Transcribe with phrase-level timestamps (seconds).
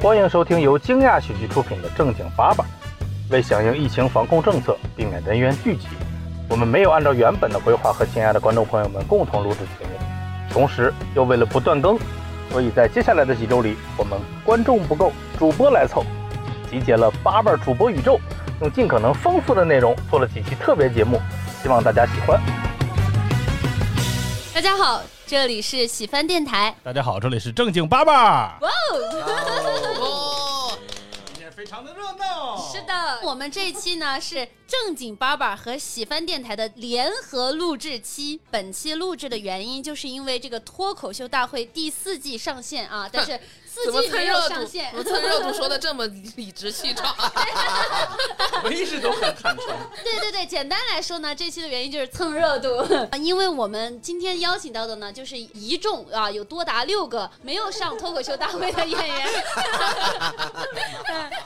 [0.00, 2.62] 欢迎收听由惊讶喜剧出品的《正经八百》。
[3.30, 5.88] 为响应疫情防控政策，避免人员聚集，
[6.48, 9.90] 我们没有按照原本的规划和亲爱的观众朋友们共同录制节目。
[10.50, 11.98] 同时，又为了不断更，
[12.52, 16.04] 所以在接下来的几周里，我们观众不够，主播来凑，
[16.70, 18.20] 集结了八瓣主播宇宙，
[18.60, 21.20] 用尽可能丰富的内容做了几期特别节目，
[21.60, 22.40] 希望大家喜欢。
[24.54, 26.74] 大家好，这里是喜番电台。
[26.82, 28.58] 大家好，这里是正经爸爸。
[28.62, 28.70] 哇
[30.00, 30.78] 哦，
[31.26, 32.56] 今天非常的热闹。
[32.72, 38.40] 是的，我们这一期呢是正经爸爸和喜番电台的联合录制期。
[38.50, 43.38] 本期录制的原因，就是因为这个脱口秀大会第四季上线啊，但是
[43.84, 44.54] 四怎么季没有蹭热度？
[44.54, 44.98] 上线怎。
[44.98, 46.06] 么蹭热度说的这么
[46.36, 47.14] 理直气壮？
[48.64, 49.66] 我一直都很坦诚。
[50.02, 52.68] 对对对，简单来说呢，这期的原因就是蹭热度，
[53.18, 59.28] 因为我们今天邀请到的呢，就是一众啊，有多达六个没有上脱口秀大会的演员。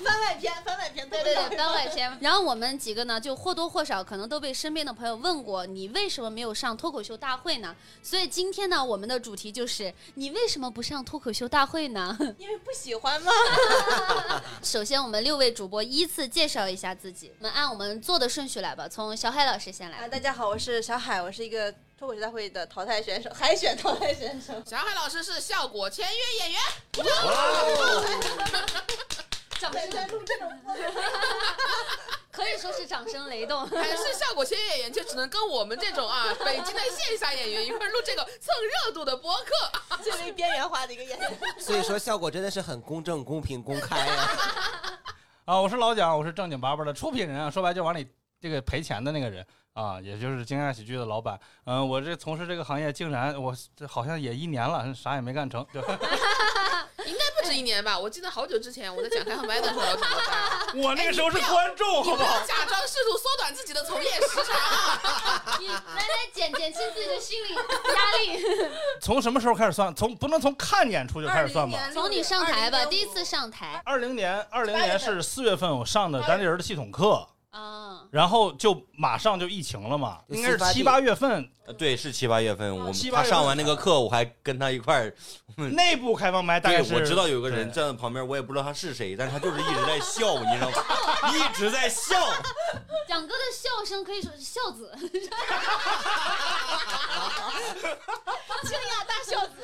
[0.02, 2.18] 番外篇，番外篇，对对对，番外篇。
[2.20, 7.74] 然后我们几个呢，就或多或少可能都被身边的朋友问过，你为什么没有上脱口秀大会呢？
[8.02, 12.16] 所以今天呢，我们的主题就是你为什么不上脱口秀大会呢？
[12.38, 13.30] 因为不喜欢嘛。
[14.62, 18.88] 首先，我们六位主播依次介绍一下自己，我们按我们做的顺序来吧。
[18.88, 20.08] 从小海老师先来啊，来。
[20.08, 24.54] 大家好，我是小海，我是一个脱口秀大会的淘汰选手，海选淘汰选手。
[24.66, 26.60] 小海老师是效果签约演员，
[29.60, 30.80] 掌声在录这种播 可
[32.52, 33.66] 以说是掌声雷动。
[33.70, 38.54] 还是效果签约演员，就只能跟我们这种啊 北京的线下演员一块儿录这个蹭
[38.86, 39.96] 热度的播客。
[40.02, 41.38] 最为边缘化的一个演员。
[41.58, 44.28] 所以说效果真的是很公正、公平、公开啊！
[45.44, 48.06] 啊，我是老蒋，我是正经八百的出品人啊，说白就往里
[48.40, 51.38] 这个赔钱的那个人啊，也就是惊讶喜剧的老板。
[51.64, 55.64] 嗯、我这从事这个行业，竟然我这好像也一年了，啥也没干成。
[55.72, 55.86] 就应
[57.42, 57.98] 该不止一年吧？
[57.98, 59.82] 我记得好久之前我在讲开放麦的时候。
[60.80, 62.40] 我那个时候是观众，好不好？
[62.46, 65.56] 假装试图缩短自己的从业时长啊！
[65.60, 67.60] 你来来减减轻自己的心理压
[68.22, 68.70] 力。
[69.02, 69.92] 从什么时候开始算？
[69.94, 71.78] 从不能从看演出就开始算吧？
[71.92, 85.14] 从你上台吧，第一次上台二零年，二零年是四月份我上的单立人的系统课，啊，然后就马上就疫情了嘛，应该是七八月份呃，对，是七八月份，我们他上完那个课，我还跟他一块儿，
[85.70, 90.76] 内部开放麦，大概对，是我知道有个人站在旁边，我也不知道他是谁，但是他就是一直在笑，你知道吗？
[91.32, 92.14] 一直在笑。
[93.08, 94.94] 蒋哥的笑声可以说是孝子。
[95.00, 95.10] 清
[98.72, 99.54] 雅大孝子。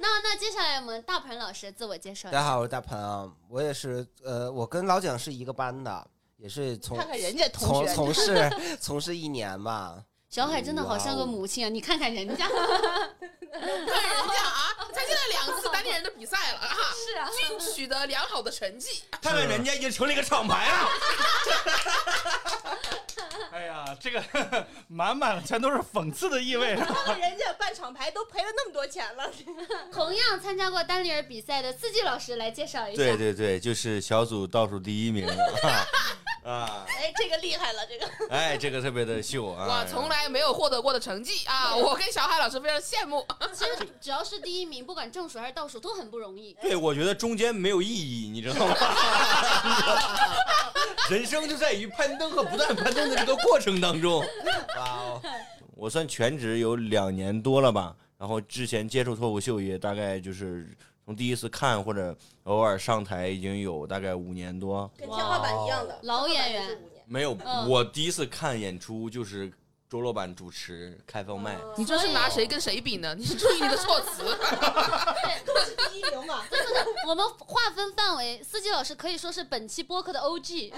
[0.00, 2.36] 那那接下来我们大鹏老师自我介绍一下。
[2.36, 6.04] 大家好，我是大鹏啊，我也是呃，我跟老蒋是一个班的，
[6.44, 9.96] 也是从看看人家同学， 从从事从事一年吧。
[10.28, 11.70] 小海真的好像个母亲啊！
[11.70, 12.58] 你看看人家， 看
[13.62, 19.04] 人家啊，参加了两次单立人的比赛了啊，是啊，均取得良好的成绩。
[19.22, 20.88] 看看人家已经成了一个厂牌了。
[23.52, 24.22] 哎呀，这个
[24.88, 26.76] 满满的全都是讽刺的意味。
[26.76, 29.30] 看看人家办厂牌都赔了那么多钱了。
[29.90, 32.96] 同样参加过丹尼尔比赛的四季老师来介绍一下。
[33.02, 35.86] 对对对，就是小组倒数第一名啊
[36.44, 36.84] 啊！
[36.86, 38.28] 哎，这个厉害了，这个。
[38.28, 39.66] 哎，这个特别的秀啊！
[39.66, 41.74] 我，从来没有获得过的成绩啊！
[41.74, 43.26] 我跟小海老师非常羡慕。
[43.52, 46.54] 其实只要是第一名，不管正数还是倒数，都很不容易。
[46.60, 48.76] 对，我觉得中间没有意义，你知道吗？
[51.10, 54.20] 人生就在于攀登和不断攀登的这个过程当中。
[54.76, 55.22] 哇哦，
[55.74, 60.68] 我算全职有两年多了吧，然后之前接触脱口秀也大概就是
[61.04, 64.90] 从第一次看或者偶尔上台已经有大概五年多。
[64.96, 69.52] 跟天花板一样的老演员没有，嗯我第一次看演出就是
[69.90, 71.58] 周老板主持开放麦。
[71.76, 73.14] 你这是拿谁跟谁比呢？
[73.14, 74.22] 你注意你的措辞。
[75.44, 76.42] 都是第一名嘛。
[77.06, 80.72] 我们划分范围，司机老师可以说是本期播客的 OG。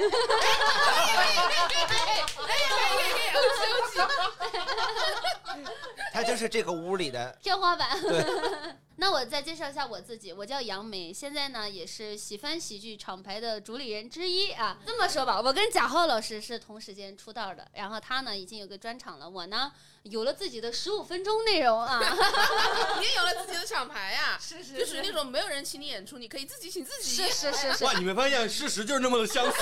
[6.13, 7.89] 他就是这个屋里的天花板。
[8.99, 14.79] 那我再介绍一下我自己，我叫杨梅，现在呢也是喜番喜剧厂牌的主理人之一啊。
[14.87, 19.71] 这么说吧，我跟贾浩老师是同时间出道的，然后他呢已经有个专场了，我呢
[20.05, 22.01] 有了自己的十五分钟内容啊。
[22.99, 27.17] 你也有了自己的厂牌呀、是是就属于那种没有人请你演出，你可以自己请自己。
[27.17, 29.59] 是是是是哇，，你们发现事实就是那么的相似？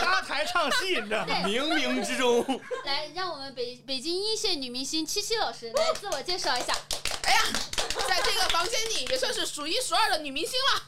[0.00, 1.34] 搭台唱戏，你知道吗？
[1.44, 6.74] 冥冥之中，来让我们北北京一线女明星七七老师来自我介绍一下。
[7.22, 7.42] 哎呀，
[8.08, 10.80] 在这个房间里也算是数一数二的女明星了，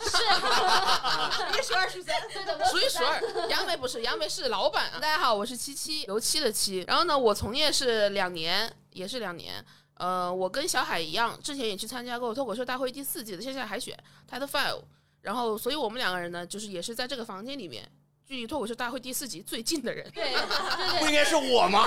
[1.53, 3.49] 是 一数二数三，对的，数一数二。
[3.49, 4.99] 杨梅不是，杨梅是老板啊。
[4.99, 6.85] 大家好，我是七七，油漆的漆。
[6.87, 9.65] 然后呢，我从业是两年，也是两年。
[9.95, 13.95] 呃，我跟小海一样，之前也去参加过脱口秀大会第四季的线下海选
[14.31, 14.83] Title Five。
[15.21, 17.87] 然后所以我们两个人呢，就是也是在这个房间里面，
[18.31, 20.09] 距离脱口秀大会第四集最近的人。
[20.15, 21.85] 对对不应该是我吗？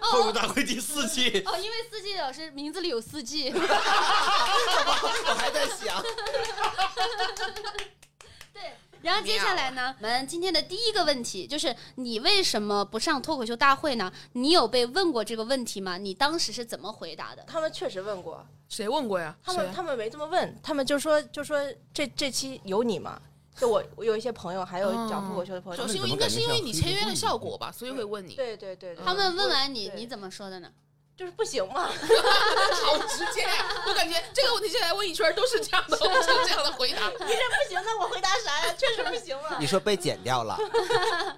[0.00, 3.50] 脱口秀大会第四季，哦，因为四季老师名字里有四季。
[3.52, 6.02] 我还在想，
[8.54, 8.72] 对，
[9.02, 14.10] 然后接下来呢，我们今天的第一个问题就是你为什么不上脱口秀大会呢？
[14.32, 15.98] 你有被问过这个问题吗？
[15.98, 17.44] 你当时是怎么回答的？
[17.46, 19.36] 他们确实问过，谁问过呀？
[19.44, 21.58] 他们他们没这么问，他们就说就说
[21.92, 23.20] 这这期有你吗？
[23.56, 28.34] 就我我有一些朋友，还有讲脱口秀的朋友，首先应该是因为你签约的效果吧，所以会问你。
[28.34, 30.70] 对对对对，他们问完你，你怎么说的呢？
[31.14, 33.66] 就是不行嘛， 好直接呀！
[33.86, 37.06] 我感觉这个问题现在问一圈都是这样的，都是这样的回答。
[37.12, 38.74] 你这不行，那我回答啥呀？
[38.76, 39.66] 确实不行了你。
[39.66, 40.56] 说被剪掉了，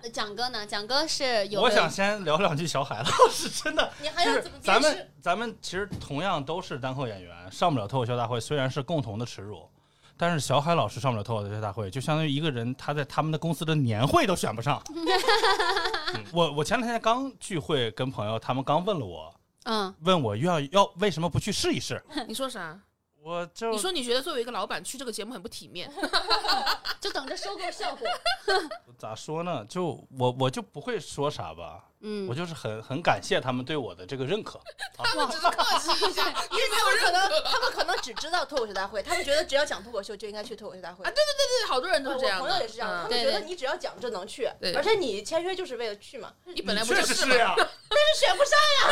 [0.00, 0.64] 呃 蒋哥呢？
[0.64, 5.10] 蒋哥是有我想先聊两句小海老师，真的你还就是要怎么解咱们？
[5.20, 9.68] 咱们其实同样都是单口演员，上不了脱口秀大会，虽然是共同的耻辱。
[10.16, 14.82] 但是小海老师上不了脱口秀大会，就相当于一个人他在他们的公司的年会都选不上。
[16.14, 19.34] 嗯我我前两天刚聚会，跟朋友他们刚问了我，
[19.64, 22.02] 嗯，问我要要为什么不去试一试？
[22.28, 22.78] 你说啥？
[23.22, 25.90] 我就你说你觉得作为一个老板去这个节目很不体面？
[27.00, 28.06] 就等着收购效果。
[28.98, 29.64] 咋说呢？
[29.64, 34.60] 就我我就不会说啥吧，嗯我，就是很很感谢他们对我的这个认可。
[35.02, 37.42] 他们只是客气一下，因为没有可能。
[37.44, 42.46] 他们可能只知道脱口秀大会，他们觉得只要讲脱口秀就应该去脱口秀大会啊，对对对对，好多人都是这样我。
[42.46, 44.46] 朋友也是这样的，他嗯们觉得你只要讲就能去，
[44.76, 47.32] 而且你签约就是为了去嘛，你本来不确就是吗？
[47.32, 48.84] 实是呀，但是选不上呀。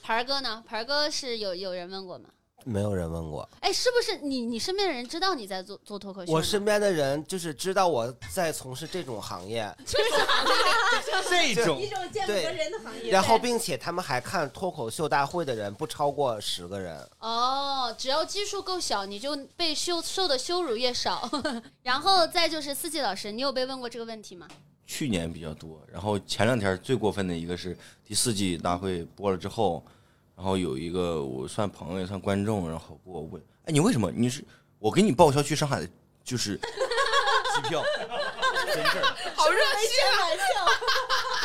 [0.02, 0.64] 盆儿哥呢？
[0.66, 2.30] 盆儿哥是有有人问过吗？
[2.64, 3.48] 没有人问过。
[3.60, 6.32] 哎，是不是你你身边的人知道你在做做脱口秀？
[6.32, 10.10] 我身边的人就是知道我在从事这种行业，就是
[11.54, 13.10] 这种一种见不得人的行业。
[13.10, 17.08] 然后并且他们还看脱口秀大会的人不超过十个人。
[17.18, 21.30] 哦，只要基数够小，你就被羞受的羞辱越少。
[21.82, 24.46] 然后再就是四季老师，你有被问过这个问题吗？
[24.86, 29.84] 去年比较多，然后前两天最过分的一个是第四季大会播了之后，
[30.40, 34.42] 然后有一个我算朋友也算观众，然后给我问，哎，你为什么你是
[34.78, 35.88] 我给你报销去上海的，
[36.24, 36.56] 就是
[37.54, 37.84] 机票，
[38.72, 39.04] 真事儿。
[39.34, 40.44] 好热没心钱买票，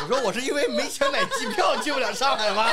[0.02, 2.70] 我说我是因为没钱买机票去不了上海吗？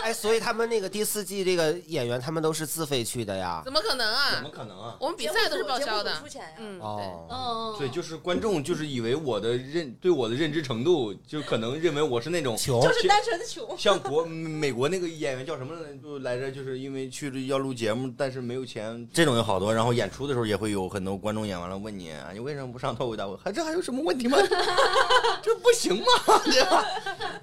[0.04, 3.62] 哎，所以他们那个第四季这个演员，他们都是自费去的呀。
[3.64, 4.52] 怎么可能啊怎么啊？
[4.54, 4.96] 可能啊？
[4.98, 6.48] 我们比赛都是报销的出钱呀。
[6.58, 6.86] 嗯，对。
[6.86, 13.76] 哦，嗯，对，就是观众就是以为我的认对我的认知程度，就可能认为我是那种穷就是单纯的穷。
[13.76, 15.96] 像国美国那个演员叫什么来着？
[16.02, 19.72] 就来着，就是因为去了要录节目，但是没有钱，这种有好多。
[19.74, 23.36] 然后演出的时候也会有很多观众演完了问你，啊你为什么不上脱口大会？
[23.44, 24.38] 还这还有什么问题吗？
[25.42, 26.04] 这不行吗？
[26.44, 26.84] 对吧？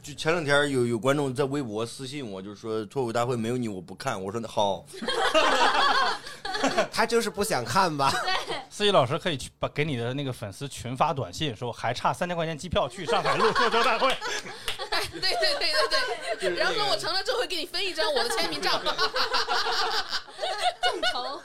[0.01, 4.23] 就前两天有有观众在微博私信我，就是说脱口大会没有你我不看。
[4.23, 4.85] 我说那好，
[6.89, 8.09] 他就是不想看吧？
[8.71, 14.09] 司仪老师可以去把给你的那个粉丝群发短信，说还差三千块钱机票去上海录脱口大会。
[14.91, 15.29] 哎， 对对
[15.59, 15.73] 对
[16.39, 16.55] 对对。
[16.57, 18.81] 然后说我成了之后会给你分一张我的签名照。
[18.81, 18.93] 众
[21.11, 21.41] 筹。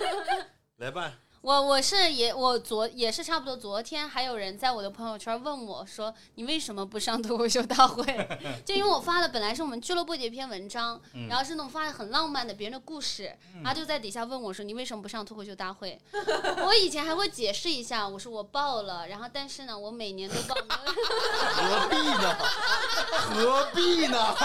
[0.76, 1.10] 来吧。
[1.42, 8.04] 我我是也我昨也是差不多昨天还有人在我的朋友圈问我说你为什么不上脱口秀大会？
[8.64, 16.00] 就因为我发的本来是我们俱乐部的一篇文章，然后是那种发的很浪漫的别人的故事，然后就在底下问我说你为什么不上脱口秀大会？
[16.64, 22.36] 我以前还会解释一下，我说我报了，然后但是呢我每年都报， 何必呢？
[23.34, 24.36] 何必呢？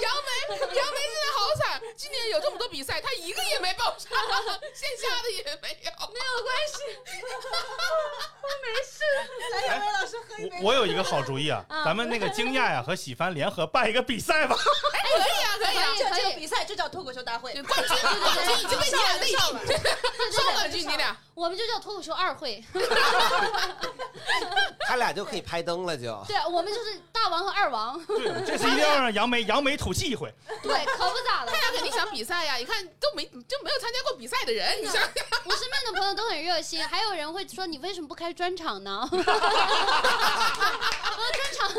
[0.00, 0.30] 杨梅，
[0.76, 4.10] 杨梅现在好惨，今年有这么多比赛，她一个也没报上，
[4.74, 5.90] 线下的也没有。
[6.08, 6.82] 没有关系，
[8.62, 9.04] 没事
[9.52, 10.56] 来，杨梅老师喝一杯。
[10.62, 14.56] 我我有一个好主意啊，咱们那个惊讶呀和喜番联合办一个比赛吧。
[14.94, 15.94] 哎，可以啊，可以啊。
[15.98, 19.38] 这可以这个比赛就叫脱口秀大会对，冠军，冠军已经被你俩内定，
[20.32, 21.16] 双冠军你俩。
[21.38, 22.64] 我们就叫脱口秀二会，
[24.88, 26.20] 他俩就可以拍灯了就。
[26.26, 30.34] 对我们就是大王和二王，对，这次一定要让杨梅扬眉吐气一回。
[30.60, 35.04] 对，可不咋的他俩肯定想比赛呀，一看都没就没有参加过比赛的人，你想想。
[35.44, 39.08] 我身边的朋友都很热心，还有人会说你为什么不开专场呢？
[39.12, 39.22] 我
[41.38, 41.70] 专场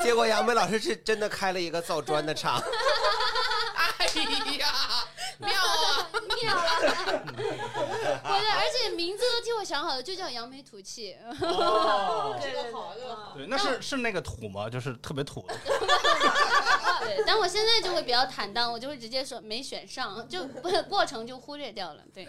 [0.00, 2.62] 结果杨梅老师是真的开了一个造砖的厂。
[3.74, 4.41] 哎呀，妙啊！
[6.82, 7.22] 妙了，
[8.24, 11.16] 我的，而且名字都替我想好了，就叫扬眉吐气。
[11.40, 13.32] 哦， 这个好，这个好。
[13.36, 14.68] 对，那是是那个土吗？
[14.68, 15.54] 就是特别土的。
[17.00, 20.44] 对，但我现在就会比较坦荡，我就会直接说没选上，就
[20.88, 22.02] 过程就忽略掉了。
[22.14, 22.26] 对，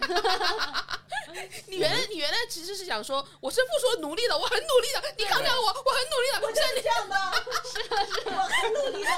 [1.68, 5.76] 你原来你原来其实是想说，我是不说努力的，我很努力的，你看看我，我很
[6.10, 6.40] 努力的。
[6.44, 7.16] 我是这样的，
[7.64, 7.74] 是
[8.14, 9.10] 是，我很努力的。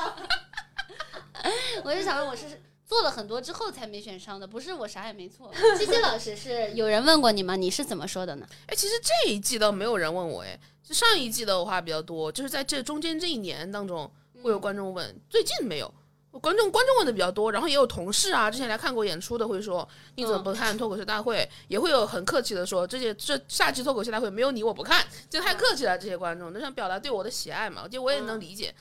[1.84, 5.52] 我就想说我是做了很多之后才没选上的，不是我啥也没做。
[5.78, 7.56] 七七老师是有人问过你吗？
[7.56, 8.48] 你是怎么说的呢？
[8.68, 14.10] 哎，其实这一季倒没有人问我，哎，就上一季的话比较多，就是在这中间这一年当中
[14.44, 15.94] 会有观众问，最近没有。
[16.42, 28.76] 观众观众问的比较多，然后也有同事啊，之前来看过演出的会说你怎么不看脱口秀大会，也会有很客气的说这些这下期脱口秀大会没有你我不看，就太客气了这些观众，就想表达对我的喜爱嘛，我觉得我也能理解。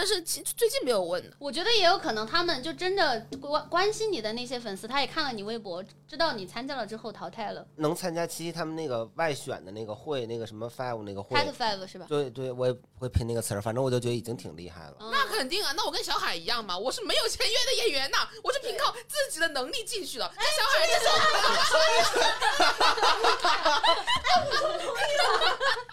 [0.00, 7.66] 但是其最近没有问的，我觉得也有可能，他们就真的关关心你的那些粉丝，他也看了你微博，知道你参加了之后淘汰了。
[7.76, 12.06] 能参加七七他们那个外选的那个会，那个什么 five 那个会 Cat Five 是吧？
[12.08, 14.94] 对对，我也不会拼那个词儿，反正我就觉得已经挺厉害了。
[15.00, 20.24] 嗯那肯定啊，那我跟小海一样嘛，我是没有签约的演员呐，我是凭靠自己的能力进去的。
[20.24, 21.12] 哎小海这种，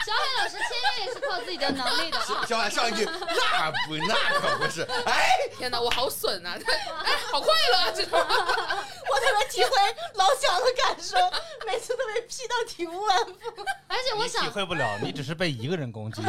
[0.06, 1.86] 小海老师签约也是靠自己的能
[2.70, 6.58] 上一句那不那可不是， 哎，天哪，我好损啊！
[7.06, 7.92] 哎，好快乐啊！
[7.96, 9.72] 这种， 我特别体会
[10.16, 11.18] 老蒋的感受，
[11.66, 13.66] 每次都被 P 到体无完肤。
[13.88, 16.22] 而且我想体，会不了，你只是被一个人攻击。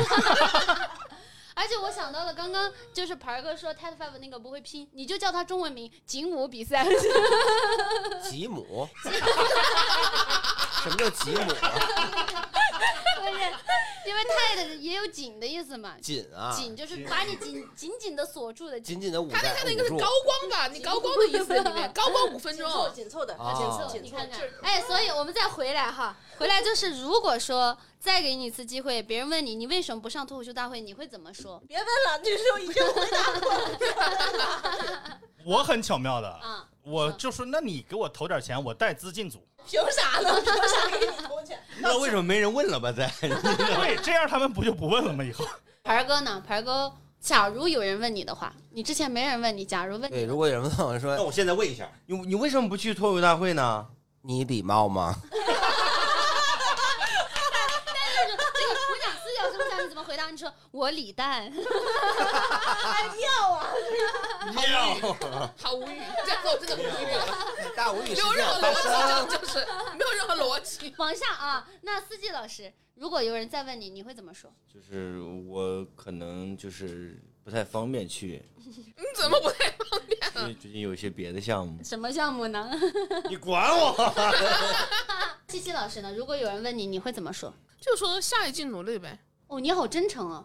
[1.55, 6.87] 而且我想到了刚刚就是盆儿哥说 Ted Five 那个不会拼，你就叫他中文名吉姆比赛。
[8.31, 12.38] 吉姆，什么叫吉姆啊？
[14.09, 18.95] 因为 Tat 也有紧的意思嘛，紧啊，紧就是把你紧紧紧的锁住的紧。
[18.95, 20.09] 紧紧的捂他在捂住那个是高。
[20.29, 20.69] 光吧？
[20.69, 22.95] 你高光的意思里面，高光五分紧凑钟。
[22.95, 31.63] 紧凑的，啊紧凑你看看哎，所以我们再回来哈，回来就是如果说再给你一次机会，别人问你你为什么不上脱口秀大会，你会怎么说？
[31.67, 33.53] 别问了，这是我已经回答过
[34.39, 35.21] 了。
[35.45, 39.48] 我很巧妙的，啊，我就说，那你给我投点钱，我带资进组。
[39.69, 40.41] 凭啥呢？
[40.41, 41.63] 凭啥给你投钱？
[41.79, 42.91] 那为什么没人问了吧？
[42.91, 45.23] 在 对，这样他们不就不问了吗？
[45.23, 45.45] 以后
[45.85, 46.43] 牌儿哥呢？
[46.47, 53.87] 牌儿哥，假如有人问你的话，你之前没人问你，假如问对，如果有人问我说那说我现在问一下，你你为什么不去脱口大会呢？
[54.23, 55.15] 你礼貌吗？
[55.31, 55.39] 这
[58.67, 59.65] 个鼓掌四角这么
[60.37, 60.53] 下，你怎么回答？
[60.53, 61.53] 你说我李诞，
[63.21, 63.69] 要啊！
[64.53, 64.95] 妙，
[65.61, 66.83] 好无语，这样子我真的无语
[67.15, 69.27] 了，大无语事没有任何逻。
[69.27, 69.59] 辑，就是
[69.97, 70.95] 没有任何逻辑。
[70.99, 71.69] 往下啊。
[71.83, 74.53] 那司机老师，如果有人再问你，你会怎么说？
[74.73, 81.83] 就是我可能就是不太方便去， 你怎么不太方便因为最近有一些别的项目。
[81.83, 82.71] 什么项目呢？
[83.29, 83.95] 你管我？
[85.49, 86.13] 七七老师呢？
[86.15, 87.53] 如果有人问你，你会怎么说？
[87.81, 89.19] 就说下一季努力呗，
[89.49, 90.45] 哦，你好真诚啊。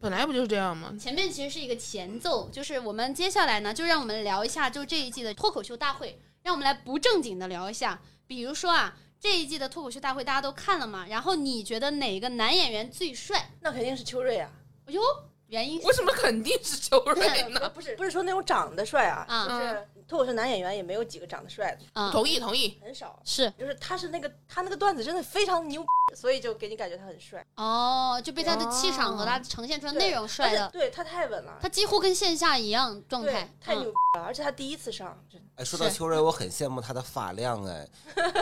[0.00, 0.94] 本来不就是这样吗？
[1.00, 7.98] 前面其实是一个前奏，就是我们接下来呢，就让我们聊一下，就这一季的脱口秀大会，让我们来不正经的聊一下。
[8.26, 13.50] 比如说啊，这一季的脱口秀大会大家都看了嘛，然后你觉得哪个男演员最帅？
[13.60, 14.50] 那肯定是秋瑞啊。
[14.86, 15.00] 哎呦，
[15.46, 17.68] 原因是为什么肯定是秋瑞呢？
[17.72, 23.18] 不是不是说那种长得帅啊，啊就是脱口秀男演员也没有几个长得帅的，啊，同意同意，很少。
[23.24, 23.50] 是。
[23.58, 33.80] 就是他是那个他那个段子真的非常牛，所以就给你感觉他很帅，哦，就被他的气场和他呈现出来的内容帅的，对他太稳了，他几乎跟线下一样状态，太嗯。
[33.80, 35.20] 牛了，而且他第一次上，
[35.56, 35.94] 哎，说到是。
[35.94, 37.88] 秋瑞，我很羡慕他的发量，哎，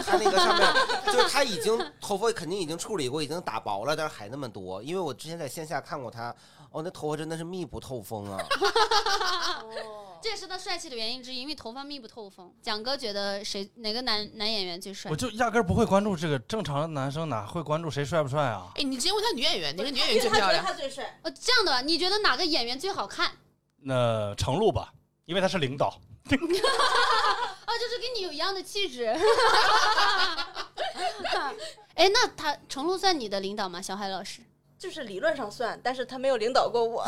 [0.04, 0.68] 他那个上面
[1.06, 4.82] 就是他已经头发肯定已经处理过，已经打薄了，但是还那么多。
[4.82, 6.34] 因为我之前在线下看过他，
[6.70, 8.38] 哦，那头发真的是密不透风啊。
[9.62, 12.54] 哦， 这也是他帅气的原因之一，因为头发密不透风。
[12.62, 15.16] 蒋哥觉得谁哪个男男演员最帅我？
[15.16, 18.70] 就压根儿不会关注这个，正常的男生哪会关注谁帅不帅啊？
[18.76, 20.64] 哎，你直接问他女演员，哪个女演员最漂亮？
[20.64, 23.32] 他最帅，呃，这样的吧，你觉得哪个演员最好看？
[23.78, 24.92] 那程璐吧，
[25.24, 25.88] 因为他是领导。
[25.88, 29.06] 啊， 就是跟你有一样的气质。
[31.94, 33.82] 哎，那他程璐算你的领导吗？
[33.82, 34.40] 小海老师？
[34.82, 37.06] 就是理论上算，但是他没有领导过我，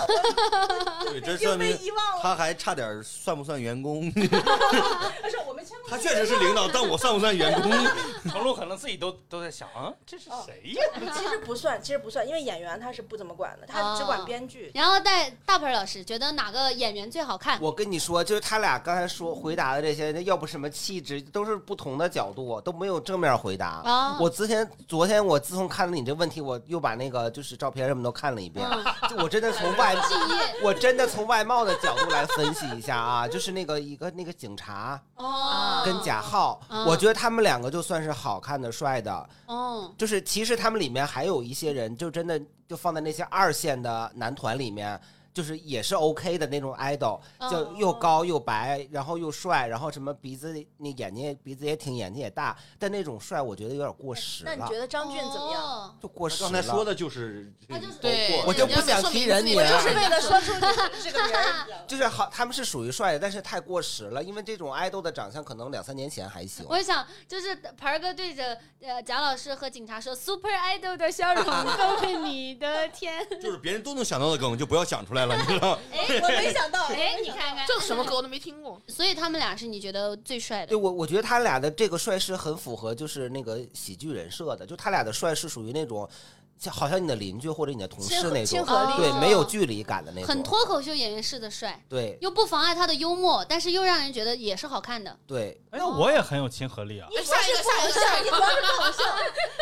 [1.10, 2.22] 对，这已经被说明遗忘了。
[2.22, 4.08] 他还差点算不算员工？
[5.20, 5.90] 但是我们签过。
[5.90, 7.72] 他确实是领导，但我算不算员工？
[8.30, 11.12] 程璐可能自己都都在想啊，这是谁呀？
[11.18, 14.70] 其实不算，其实不算，因为演员他是不怎么管的，他只管编剧。
[14.72, 17.60] 然后带大鹏老师觉得哪个演员最好看？
[17.60, 23.82] 我跟你说，就是他俩刚才说回答的这些，那要不什么气质，都是不同的角度，都没有正面回答。
[23.84, 28.84] 啊我之前昨天我自从看了你这问题，我又把那个就是照片什么都看了一遍，嗯。
[29.08, 29.96] 就我真的从外
[30.62, 36.84] 我真的从外貌的角度来分析一下啊，就是那个一个那个警察哦，跟贾浩，嗯。
[36.84, 45.00] 我觉得他们两个就算是好看的、帅的，哦，就是其实他们里面还有一些人，就真的就放在那些二线的男团里面。
[45.34, 55.62] 就是也是 OK 的那种 idol，哦就又高又白，然后又帅，然后什么鼻子那眼睛鼻子也挺，眼睛也大，但那种帅我觉得有点过时了那你觉，得张俊怎么样？
[55.62, 56.50] 哦就过时了。
[56.50, 60.52] 刚才说的就是他就是对，我就不想提人名我就是为了说出
[61.02, 66.64] 这个名儿，就是好，他们是属于帅的，但是太过时了，因为这种爱豆的长相可能两三年前还行。
[66.68, 71.44] 我想，就是盆儿哥对着呃贾老师和警察说：“Super Idol 的笑容
[71.76, 73.26] 都是你的天。
[73.40, 78.80] 就是别人都能想到的梗，就不要想出来了，你知道？” 哎，我没想到， 哎，你看看这什么歌我都没听过。
[78.88, 80.68] 所以他们俩是你觉得最帅的？
[80.68, 86.08] 对我，我觉得他俩的这个帅是很符合就是那个喜剧人设的，就他俩的帅是属于那种，
[86.58, 95.16] 像好像你的邻居或者你的同事那种，亲和力对，哦没有距离感的那种，很脱口秀演员式的帅，对又不妨碍他的幽默，但是又让人觉得也是好看的。
[95.26, 95.60] 对。
[95.70, 97.08] 哎，那我也很有亲和力啊。
[97.10, 98.30] 你下一个，下一个，下一个。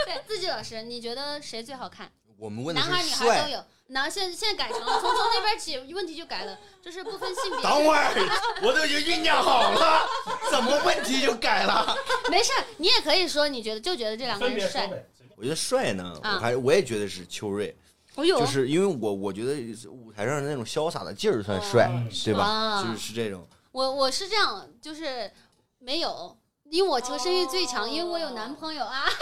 [0.07, 2.11] 对，自己老师，你觉得谁最好看？
[2.38, 3.64] 我们问的男孩女孩都帅。
[3.92, 4.02] 有。
[4.02, 7.62] 男现在现在改成了，从从那边起问题就改了，就是不分性别。
[7.62, 8.14] 等会儿，
[8.62, 10.08] 我都已经酝酿好了，
[10.50, 11.94] 怎么问题就改了？
[12.30, 14.88] 没事儿，你也可以说你觉得就觉得这两个人帅。
[15.37, 17.76] 我觉得帅呢，啊我还我也觉得是秋瑞，
[18.16, 19.54] 就是因为我我觉得
[19.90, 21.90] 舞台上的那种潇洒的劲儿算帅，
[22.25, 22.44] 对吧？
[22.44, 23.46] 啊就是是这种。
[23.72, 25.30] 我我是这样，就是
[25.78, 26.37] 没有，
[26.70, 29.04] 因为我求生欲最强，因为我有男朋友啊。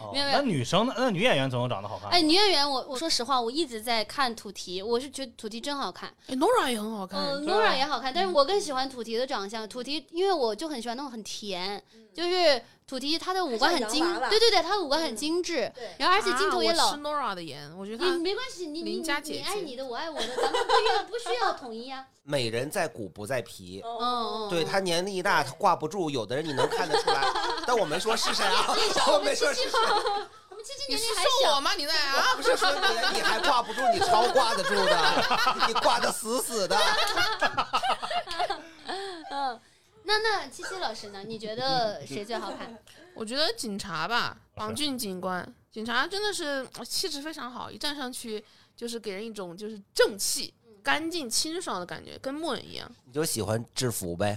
[0.00, 0.94] 哦没有没有那女生呢？
[0.96, 2.10] 那女演员总有长得好看。
[2.10, 6.12] 哎，女演员，我我说实话，我一直在看土提，我是觉得土提真好看。
[6.26, 7.20] 哎，Nora 也很好看。
[7.20, 9.68] 嗯，Nora 也好看，但是我更喜欢土提的长相。
[9.68, 11.82] 土提，因为我就很喜欢那种很甜，
[12.14, 17.02] 就是土提她的五官很精对对对，她的五官很精致，对然后而且镜头也老啊我吃。
[17.02, 22.04] Nora 的颜，我觉得你没关系，你你你邻家姐姐你爱你的，我爱我的，咱们不需要不需要统一啊。
[22.24, 27.22] 美人在骨不在皮，嗯嗯，对他年龄一大，他挂不住，有的人你能看得出来，
[27.66, 28.66] 但我没说是谁啊，
[29.12, 29.70] 我没说是谁，
[30.50, 31.70] 我们七七你是年龄还小，说我吗？
[31.76, 32.34] 你在啊？
[32.36, 32.78] 不是说你
[33.18, 36.76] 你还挂不住，你超挂得住的，你挂得死死的。
[39.30, 39.60] 嗯。
[40.04, 41.22] 那那七七老师呢？
[41.26, 42.78] 你觉得谁最好看？
[43.14, 48.42] 我觉得警察吧，王俊警官，警察真的是呃气质非常好，一站上去
[48.76, 50.52] 就是给人一种就是正气、
[50.82, 52.90] 干净清爽的感觉，跟木人一样。
[53.04, 54.36] 你就喜欢制服呗？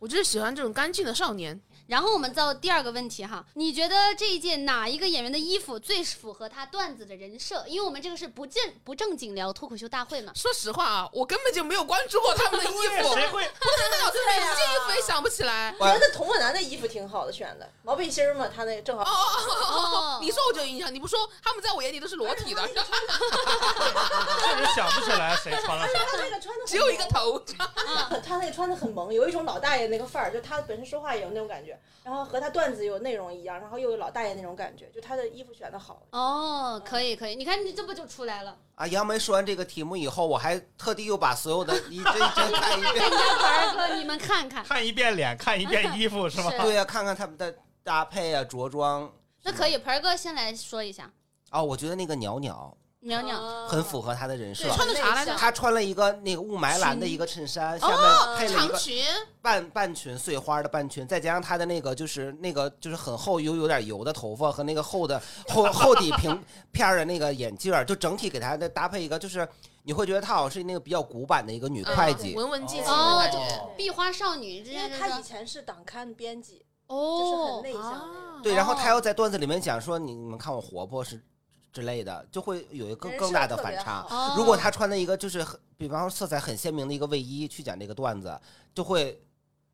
[0.00, 1.60] 我就是喜欢这种干净的少年。
[1.86, 7.64] 然后我们到第二个问题哈，你觉得这一届哪一个演员的衣服最符合他段子的人设？
[7.66, 10.32] 因为我们这个是不正不正经聊脱口秀大会嘛。
[10.38, 13.42] 说实话啊，我根本就没有关注过他们的衣服，谁会？
[13.60, 15.74] 那我真的一件衣服也想不起来。
[15.80, 19.02] 我觉得童文楠的衣服挺好的选的，毛背心儿嘛，他那个正好。
[19.02, 25.98] 哦你说我就有印象，你不说他们在我眼里都是裸体的， 确实想不起来谁穿了啥。
[26.04, 27.42] 他那个穿的只有一个头。
[28.24, 36.06] 他那个穿的很萌，有一种老大爷那个范儿，就他本身说话也有那种感觉，然后和他段子有内容一样，然后又有老大爷那种感觉，就他的衣服选的好。
[36.12, 38.56] 哦，可以可以，你看你这不就出来了？
[38.76, 42.94] 啊，杨梅说完这个题目以后，我还特地又把所有的 一帧一帧看一遍。
[42.94, 46.50] 人家盆儿哥，你们看看， 看一遍脸，看一遍衣服，是吗？
[46.50, 49.12] 是对呀、看看他们的搭配啊，着装。
[49.42, 51.10] 那可以，盆儿哥先来说一下，
[51.50, 53.40] 哦，我觉得那个袅袅苗苗。
[53.40, 54.64] 啊很符合她的人设。
[54.64, 55.36] 对，穿的啥来着？
[55.36, 59.04] 她穿了一个那个雾霾蓝的一个衬衫，下面哦，配了一个长裙，
[59.40, 69.48] 半半裙碎花的半裙，再加上她的那个就是那个就是很厚又有点油的头发和那个厚的厚厚底平片儿的那个眼镜儿，就整体给她的搭配一个就是
[69.84, 72.34] 你会觉得她好像是那个比较古板的一个女会计。
[72.34, 73.68] 文文静静哦的感觉。
[73.76, 81.22] 壁花少女之因为前是说他以前是党刊编辑，哦就是很哦，内向对，然后她又在段子里面讲说你你们看我活泼是
[81.72, 84.06] 之类的，就会有一个更大的反差。
[84.36, 88.38] 如果他穿的一个就是很，比方说色彩很鲜明的一个卫衣去讲这个段子，
[88.74, 89.22] 就会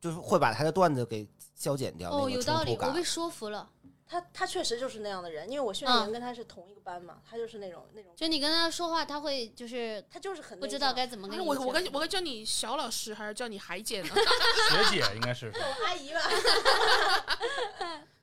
[0.01, 3.03] 就是会把他的段子给消减掉哦，有道理，我被。
[3.03, 3.71] 说服了。
[4.09, 14.09] 他他确实就是那样的人，因为我训嗯练营跟他是同一个班嘛，他就是那种那种，就你跟他说话，他会就是他就是很不知道该怎么跟哎我我该我该叫你小老师还是叫你海姐呢？
[14.71, 15.51] 学姐应该是。
[15.59, 16.21] 我阿姨吧。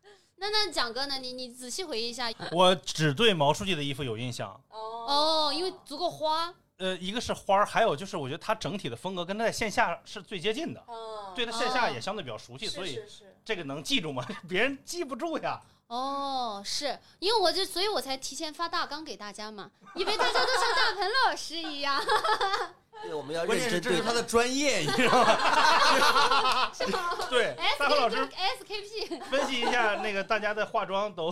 [0.44, 1.18] 那那蒋哥呢？
[1.20, 4.60] 你你仔细回忆一下我只对毛书记的衣服有印象。
[4.70, 6.54] 哦，因为足够花。
[6.78, 13.00] 呃，一个是花儿，还有就是我觉得他整体的风格跟他在线下是最接近的，哦对他线下也相对比较熟悉，所以
[13.46, 14.26] 这个能记住吗？
[14.50, 15.62] 别人记不住呀。
[15.88, 22.04] 哦，是因为我就所以我才提前发大纲给大家嘛，以为大家都像大鹏老师一样。
[23.04, 26.72] 对，我们要关认真对键是这是他的专业，你知道吗？
[27.30, 31.32] 对，大鹏老师 SKP 分析一下那个大家的化妆都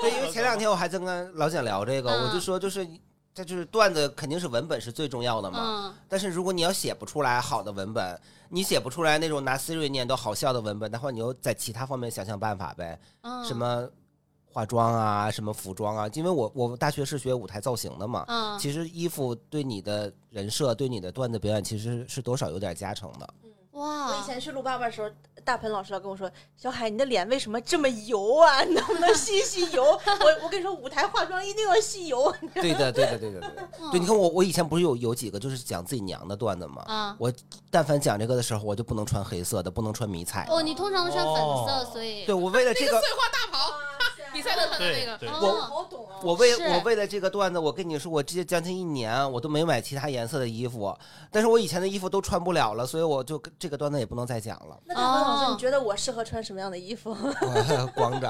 [0.00, 2.86] 对，因为前两天我还在跟老蒋聊这个，嗯我就说就是。
[3.32, 5.60] 这就是段子，肯定是文本是最重要的嘛。
[5.62, 12.98] 嗯，但是如果你要写不出来好的文本，你写不出来那种拿 Siri 念都好笑的文本的话，你就在其他方面想想办法呗。
[13.22, 13.88] 嗯什么
[14.52, 23.28] 化妆啊，什么服装啊，因为我我大学是学舞台造型的嘛，嗯，其实衣服对你的人设、对你的段子表演，其实是多少有点加成的。
[23.72, 25.08] 我哇以，前去录爸爸的时候，
[25.44, 28.62] 大鹏老师要跟我说：“小海，你的脸为什么这么油啊？
[28.64, 32.34] 你能不能吸吸油？” 我我跟你说，舞台化妆一定要吸油。
[32.52, 33.68] 对的，对的，对的，对的。
[33.78, 36.82] 嗯对，你看我我以前不是有有几个就是讲自己娘的段子吗？
[36.88, 37.32] 啊，我
[37.70, 40.46] 但凡讲这个的时候，我就不能穿黑色的，不能穿迷彩。
[40.50, 43.72] 哦，你通常都穿粉色，哦所以对我为了这个，那个碎花大袍，
[44.32, 46.16] 比赛的穿的那个，我好懂啊！
[46.22, 50.96] 我为我为了这个段子，我跟你说，我这将近一年我都没买其他颜色的衣服，
[51.30, 57.10] 但是我以前的衣服都穿不了了，所以我就这个段子也不能再讲了，那老师，哦你觉得我适合穿什么样的衣服？
[57.10, 58.28] 我 光着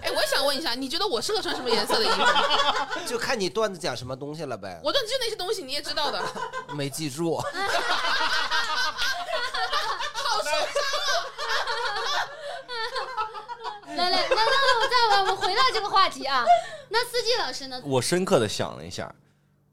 [0.00, 2.24] 哎，我也想问一下，你觉得我适合穿什么颜色的衣服？
[3.06, 4.80] 就看你段子讲什么东西了呗。
[4.82, 6.22] 我段子就那些东西，你也知道的。
[6.74, 7.40] 没记住，
[13.94, 16.44] 来来，那那我再我们回到这个话题啊，
[16.88, 17.78] 那司机老师呢？
[17.84, 19.14] 我深刻的想了一下，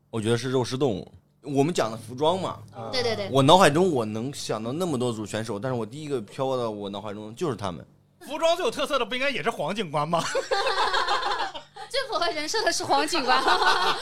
[0.10, 1.10] 我觉得是肉食动物。
[1.42, 2.60] 我们讲的服装嘛，
[2.92, 7.86] 对对对，我脑海中我能想到那么多组选手，但是我第一个飘到我脑海中就是他们。
[8.28, 10.22] 服装最有特色的不应该也是黄警官吗？
[11.90, 13.42] 最符合人设的是黄警官。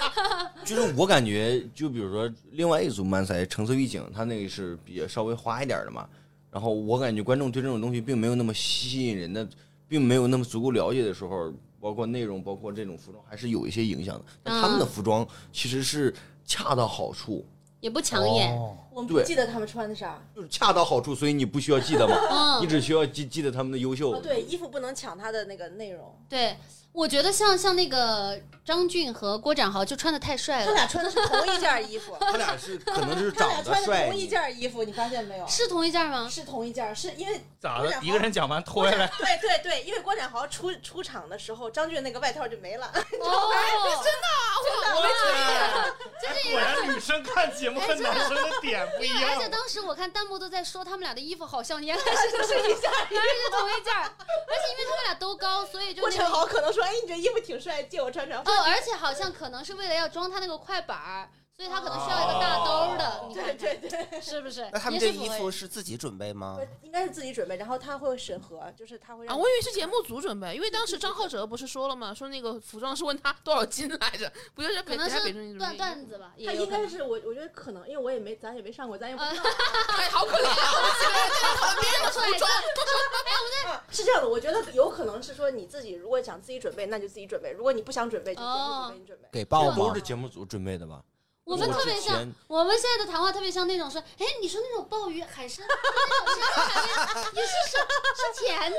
[0.66, 6.10] 就是我感觉，就比如说另外一组漫才橙色预警，它那个是比较稍微花一点的嘛。
[6.50, 9.48] 然后我感觉观众对这种东西并没有那么吸引人的，
[9.88, 11.54] 并没有那么足够了解的时候，
[11.88, 14.26] 包括内容，包括这种服装，还是有一些影响的。
[14.44, 17.48] 但他们的服装其实是恰到好处，
[17.80, 20.20] 也不抢眼，哦我们不对记得他们穿的啥。
[20.36, 22.16] 就是恰到好处，所以你不需要记得嘛，
[22.60, 24.20] 嗯你只需要记记得他们的优秀哦，。
[24.22, 26.18] 对，衣服不能抢他的那个内容。
[26.28, 26.58] 对，
[26.92, 35.46] 我觉得像像那个张俊和郭展豪就穿的太帅了，他俩穿的是同一件衣服， 他俩是 可能是他俩长得帅穿的同，一件衣服，你发现没有？
[35.48, 36.28] 是同一件吗？
[36.28, 37.84] 是同一件，是因为咋的？
[37.84, 42.88] 郭展豪一个人讲完脱下来，对对对，因为郭展豪出出场的时候，张俊那个外套就没了。
[42.88, 42.94] 哦，
[44.04, 44.28] 真的，
[46.98, 49.48] 女生看节目和男生的点不一样而且。
[49.50, 64.70] 当时我看弹幕都在说他们俩的衣服好像，原来是同一件，原来是同一件，而且因为他们俩都高，所以就郭展那个豪可能说：“哎，你这衣服挺帅，借我穿穿。”哦，而且好像可能是为了要装他那个快板儿，所以他可能需要一个大兜儿的，你看对对对，是不是？
[64.72, 66.60] 那他们这衣服是自己准备吗？
[66.84, 72.14] 应该是自己准备，然后他会审核，就是他会啊，我以为是节目组准备，因为当时张浩哲不是说了吗？
[72.14, 76.54] 说那个服装是问他多少斤来着，不就是给可能是段段子吧，他。
[76.54, 79.44] 应该是我，我觉得可能，因为我也没，咱也没上过，咱也不知道。
[79.98, 80.44] 哎，好可怜
[81.82, 82.52] 别人的服装，
[83.74, 89.28] 啊 是这样的，我觉得有可能是说你自己如果想自己准备，那就自己准备；如果你不想准备，就节目组给你准备。
[89.32, 90.02] 给报吗都是？
[90.02, 91.02] 节目组准备的吧？
[91.48, 97.78] 我们特别像，我们现在的谈话特别像那种说，哎，你说那种鲍鱼、海参，那种深海边，你是是
[98.18, 98.78] 是甜的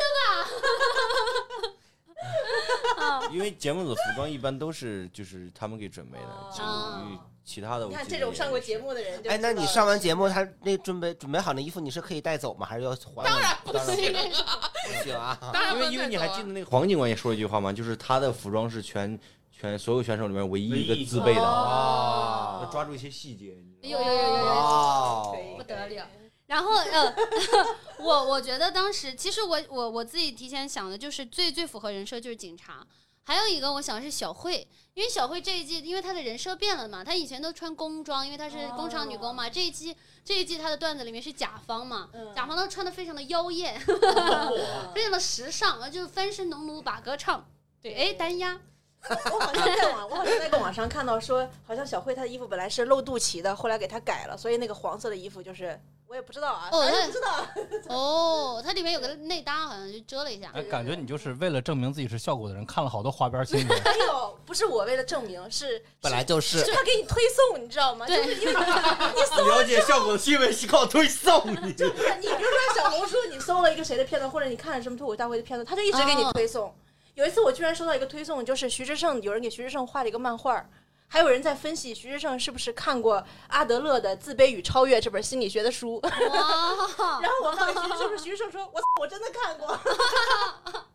[2.99, 3.03] 吧？
[3.03, 12.67] 啊，因为节目组服装一般都是就是他们给准备的，至于其他的我你看这种上过是节目的人哎，那你上完节目，他那准备准备好那衣服，你是可以带走吗？
[12.67, 13.25] 还是要还我？
[13.25, 15.39] 当然不行，不行啊！
[15.55, 17.73] 当然不因为因为你还记得那个黄警官也说了一句话吗？
[17.73, 19.19] 就是他的服装是全
[19.59, 22.61] 全所有选手里面唯一一个自备的，哦。
[22.63, 23.57] 要抓住一些细节。
[23.81, 24.07] 你知道吗？
[24.07, 24.37] 有有有有。
[24.37, 25.33] 有，哦。
[25.35, 26.07] 可以不得了。
[26.47, 27.15] 然后呃，
[27.99, 32.87] 我我觉得当时其实我我我自己提前想的就是最最符合人设就是警察，
[33.25, 39.95] 还有一个我想的是小慧，因为小慧这一季因为她的人设变了嘛，她以前都穿工装，因为她是工厂女工嘛，这一季
[40.25, 42.33] 这一季她的段子里面是甲方嘛，嗯。
[42.35, 47.47] 甲方都穿的非常的妖艳，哦 非常的时尚，啊，就是翻身农奴把歌唱，
[47.83, 48.59] 对，哎单压，
[49.33, 57.47] 我好像在网，我好像在网上看到说，好像小慧她的衣服本来是露肚脐的，后来给她改了，所以那个黄色的衣服就是我也不知道啊，哦那反正不知道。
[57.95, 63.69] 哦，它里面有个内搭，好像就遮了一下，哎，感觉你就是为了证明自己是效果的人，看了好多花边新闻。
[63.85, 68.05] 没有，不是我为了证明，是本来就是是他给你推送，你知道吗？
[68.07, 76.75] 对就是因为你了解效果的新闻是靠推送，你这不是你，比如说小红书，你搜了一个谁的片段，或者你看了什么脱口大会的片段，他就一直给你哦推送。
[77.19, 80.65] 有一次我居然收到一个推送，就是徐志胜，有人给徐志胜画了一个漫画，
[81.09, 85.99] 还有人在分析徐志胜是不是看过阿德勒的《自卑与超越》这本心理学的书。
[86.05, 86.11] 哇，
[87.21, 89.77] 然后我发给徐志胜，徐志胜说：“我我真的看过。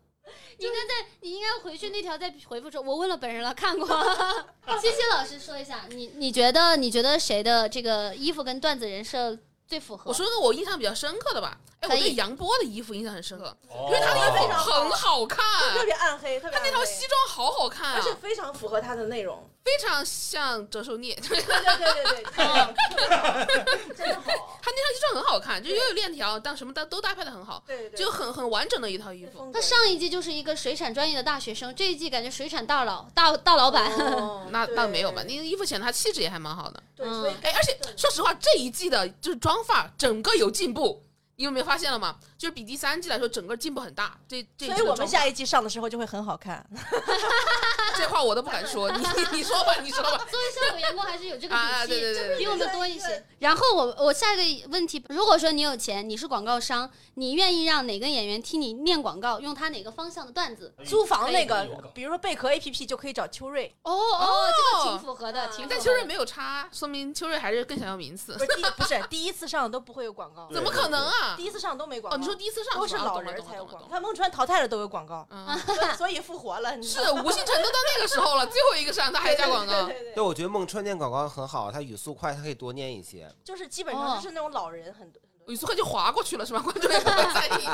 [0.58, 3.86] 你应该在，你应该回去那条再回复说，我问了本人了，看过。
[4.80, 10.04] 谢谢老师说一下，你你觉得你觉得谁的这个衣服跟段子人设最符合？
[10.10, 19.50] 我说个我印象比较深刻的吧，哎，我对杨波的衣服印象很深刻，因因为他的衣服非常很好看，特别暗黑，特别他那套西装好好看而且啊，非常符合他的内容。
[19.64, 22.24] 非常像折寿孽，对对对对对，
[23.96, 24.24] 真的好。
[24.62, 29.50] 他那套西装很好好看，就又有链条，但什么都都搭配的很好，对对，就很很完整的一套衣服。
[29.54, 33.92] 他上一季就是一个水产专业的大学生，这一季感觉水产大佬大大老板。
[33.98, 36.84] 哦 那倒没有吧，那个衣服显得他气质也还蛮好的。
[36.96, 41.04] 对，嗯所以哎，而且说实话，这一季的就是妆发整个有进步，
[41.36, 42.18] 你有没有发现了吗？
[42.38, 44.18] 就是比第三季来说，整个进步很大。
[44.28, 46.66] 这这一所以我们下一季上的时候就会很好看。
[47.96, 50.26] 这话我都不敢说，你 你说吧，你说吧。
[50.30, 53.26] 作为效果员工还是有这个啊，底气，对对对对比我，们多一些。
[53.40, 60.74] 然后我我下一个问题，如果说你有钱，你是广告商，你愿意让哪个演员替你念广告，用他哪个方向的段子？
[60.86, 65.70] 租房那个比如说贝壳 A P P 就可以找秋瑞，哦哦，这个挺符合的，挺符合的。
[65.70, 68.40] 但秋瑞没有差，说明秋瑞还是更想要名次不。
[68.40, 71.44] 是第不是第一次上都不会有广告， 怎么可能啊第？
[71.44, 72.16] 一次上都没广告。
[72.16, 75.60] 哦，你说第一次上都是老人才有广告，懂了懂了看孟川淘汰了都有广告，嗯，
[75.98, 76.76] 所以复活了。
[76.78, 79.94] 你知是道吗吴星辰都到那个时候了，最后一个上他还加广告对。
[79.94, 83.30] 对对对，我觉得孟川念广告很好，他语速快，他可以多念一些。
[83.44, 85.22] 就是基本哦上就是那种老人很多。
[85.48, 86.60] 语速快就划过去了是吧？
[86.62, 87.68] 观众也不会在意。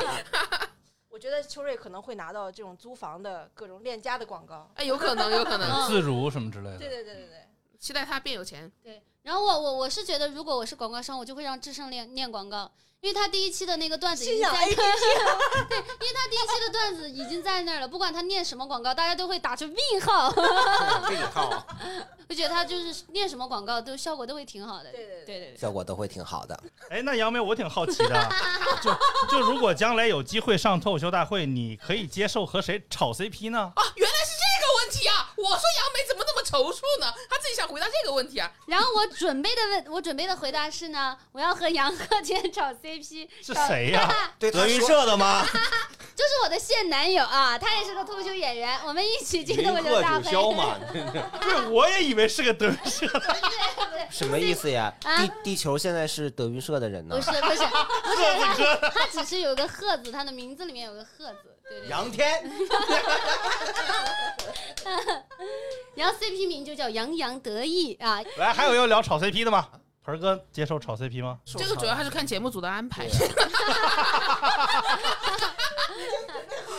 [1.08, 4.70] 我觉得秋瑞可能会拿到这种租房的各种链家的广告。
[4.74, 5.68] 哎，有可能，有可能。
[5.68, 6.94] 嗯 自如什么之类对的。
[6.96, 8.70] 对对对对，期待他变有钱。
[8.82, 12.70] 对，然后我我我是觉得，如果我是广告商，我就会让智胜念念广告，
[13.02, 14.84] 因为他第一期的那个段子已经在 对，因为
[16.14, 20.30] 他第一期的段子已经在那儿了，不管他念什么广告，大家都会打出 问号。
[21.08, 21.66] 这一套
[22.28, 24.90] 我觉得他就是念什么广告都效果都会挺好的。
[24.92, 25.56] 对对对对对对。
[25.58, 26.62] 效果都会挺好的。
[26.90, 28.28] 哎，那杨梅，我挺好奇的，
[28.82, 28.94] 就
[29.30, 33.72] 就如果将来有机会上脱口秀大会，你可以接受和谁炒 CP 呢？
[33.74, 35.29] 啊，原来是这个问题啊！
[35.42, 37.12] 我说杨梅怎么那么踌躇呢？
[37.28, 38.50] 他自己想回答这个问题啊。
[38.66, 45.44] 然后我准备的问，我准备的回答是呢，我要和杨鹤天炒 CP，是谁呀 对，德云社的吗？
[46.14, 50.30] 就是我的现男友啊，他也是个脱口秀演员，我们一起进云脱口秀鹤大会。
[50.30, 53.36] 九霄嘛， 对，我也以为是个德云社的。
[54.10, 54.92] 什么意思呀？
[55.04, 57.22] 啊地地球现在是德云社的人呢不？
[57.22, 61.88] 是不是不是，他只是有个鹤字，他的名字里面有个鹤字，对对对。
[61.88, 62.42] 杨天，
[65.94, 69.68] 然后 CP 名就叫洋洋得意啊，来，还有要聊炒 CP 的吗？
[70.02, 71.38] 盆儿哥接受炒 CP 吗？
[71.44, 73.06] 这个主要还是看节目组的安排。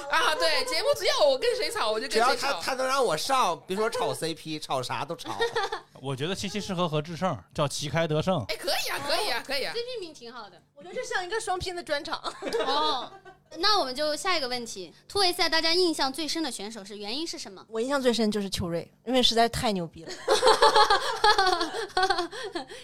[0.09, 2.59] 啊，对，节目组要我跟谁吵，我就只要他跟谁吵。
[2.61, 5.37] 他能让我上，别说炒 CP，炒啥都炒。
[6.01, 8.43] 我觉得七七适合和志胜，叫旗开得胜。
[8.49, 9.73] 哎，可以啊，可以啊，可以啊。
[9.73, 10.59] CP 名挺好的。
[10.75, 12.19] 我觉得这像一个双拼的专场。
[12.65, 13.11] 哦，
[13.57, 17.63] 那我们就下一个问题，突围赛大家印象最深的选手是原因是什么？
[17.69, 20.11] 我印象最深就是邱瑞，因为实在太牛逼了。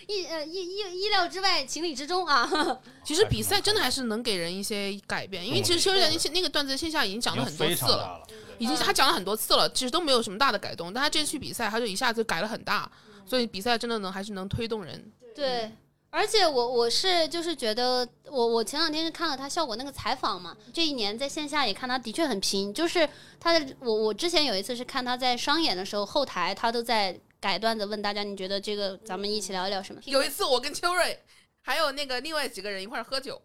[0.08, 2.50] 意呃意意意料之外，情理之中啊。
[3.04, 8.22] 其实比赛真的还是能给人一些改变，因为其实邱瑞在那些那个段子线下已经讲了很多次了。
[8.60, 12.92] 已经他讲了很多次了，其实都没有什么大的改动，但他这次去比赛，他就一下子改了很大，
[13.24, 15.12] 所以比赛真的能还是能推动人。
[15.36, 15.72] 对，
[16.18, 23.08] 而且我我是就是觉得我我前两天是看了他效果那个采访嘛，这一年在线下也看他的确很拼，就是
[23.40, 30.02] 他的我我之前有一次是看他在商演的时候后台他都在改段子问大家你觉得这个咱们一起聊一聊什么？
[30.06, 31.24] 有一次我跟邱瑞
[31.62, 33.40] 还有那个另外几个人一块喝酒，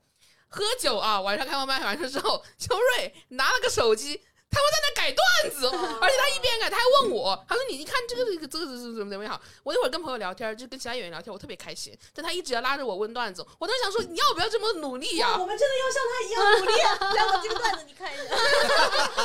[0.48, 4.22] 喝酒啊，晚上开完麦完事之后，邱瑞拿了个手机。
[4.52, 5.66] 他们在那改段子，
[5.98, 9.40] 而且他一边改，他还问我，他说你你看这个这个这个这个怎么怎么样？
[9.62, 16.72] 我那会儿跟朋友聊天，就跟其他演员聊天，我特别开心，但他一直要拉着我问段子，我当时想说你要不要这么努力呀、我们真的要像他一样努力。
[17.16, 18.24] 来，我这个段子你看一下。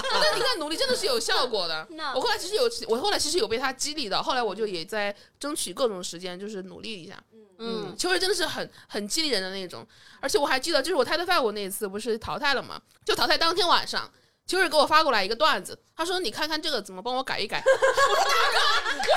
[0.09, 1.85] 但你看努力真的是有效果的。
[1.91, 7.21] 那我后来其实有，我后来其实有被他激励的，后来我就也在争取各种时间，就是努力一下。
[7.59, 9.85] 嗯，秋月真的是很很激励人的那种，
[10.21, 14.09] 而且我还记得，就是我 Title Five 那一次不是淘汰了嘛，就淘汰当天晚上。
[14.47, 18.57] 秋日给我发过来一个段子，他说：“你看看这个怎么帮我改一改。” 我说：“大哥，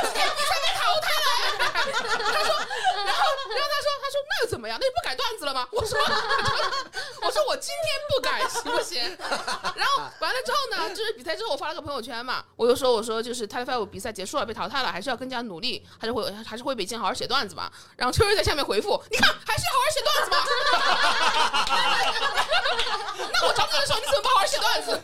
[0.03, 1.31] 我今天比赛被淘汰了。”
[2.27, 2.51] 他说，
[3.55, 4.79] 然后，他说：“他说那又怎么样？
[4.81, 5.99] 那就不改段子了吗？” 我说
[7.23, 9.01] ：“我说我今天不改行不行？”
[9.77, 17.73] 然后完了之后呢，就是比赛之后我发了个朋友圈嘛，我就说我说就是 Title Five 比赛结束了，被淘汰了，还是要更加努力，还是会还是会北京好好写段子吧。
[17.97, 20.37] 然后秋瑞在下面回复，你看还是要好好写段子嘛。
[23.33, 25.01] 那我找你的时候，你怎么不好好写段子？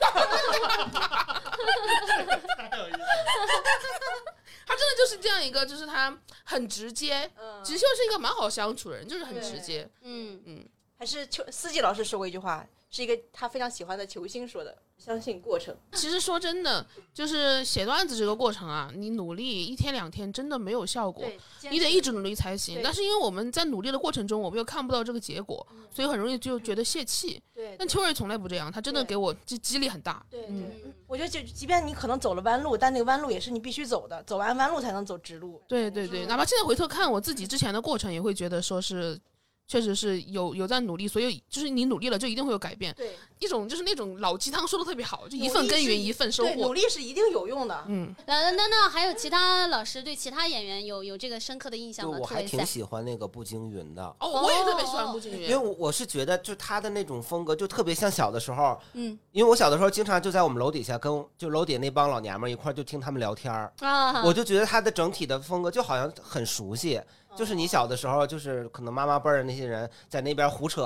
[4.66, 7.64] 他真的就是这样一个，就是他很直接，嗯。
[7.64, 9.88] 直秀是一个蛮好相处的人，就是很直接。
[10.02, 10.42] 嗯。
[10.44, 15.76] 嗯，还是秋四季老师说过一句话，是一个他非常喜欢的球星说的：“相信过程。
[15.92, 21.22] 其实说真的，就是写段子这个过程啊，你努力一天两天真的没有效”果。
[21.70, 27.42] 你得一直努力才行对，但是因为我们在努力的过程中，我们又看不到这个结果，所以很容易就觉得泄气。
[27.52, 30.24] 对但秋瑞从来不这样，他真的给我激激励很大。
[30.30, 35.60] 对对嗯，我觉得就即便你可能走了弯路，但那个弯路也是你必须走的，走完弯路才能走直路。
[35.68, 39.20] 对对对，哪怕现在回头看我自己之前的过程，也会觉得说是
[39.66, 42.94] 确实是有有在努力，所以就是你努力了，就一定会有改变。
[42.94, 46.76] 对，一种就是那种老鸡汤说的特别好，就一份耕耘一份收获，努。
[46.76, 47.84] 力是一定有用的。
[47.88, 52.18] 嗯，那那那还有其他老师对其他演员有有这个深刻的印象吗？
[52.20, 54.04] 我还挺喜欢那个步惊云的。
[54.20, 55.56] 哦，我也特别喜欢哦步惊云因为。
[55.56, 67.00] 我我是觉得，就他的那种风格，就特别像小的时候，嗯因为我小的时候经常就在我们楼底下跟就楼底那帮老娘们一块儿就听他们聊天儿，啊，我就觉得他的整体的风格就好像很熟悉，
[67.36, 70.82] 就是你小的时候，就是可能妈妈辈儿的那些人在那边胡扯，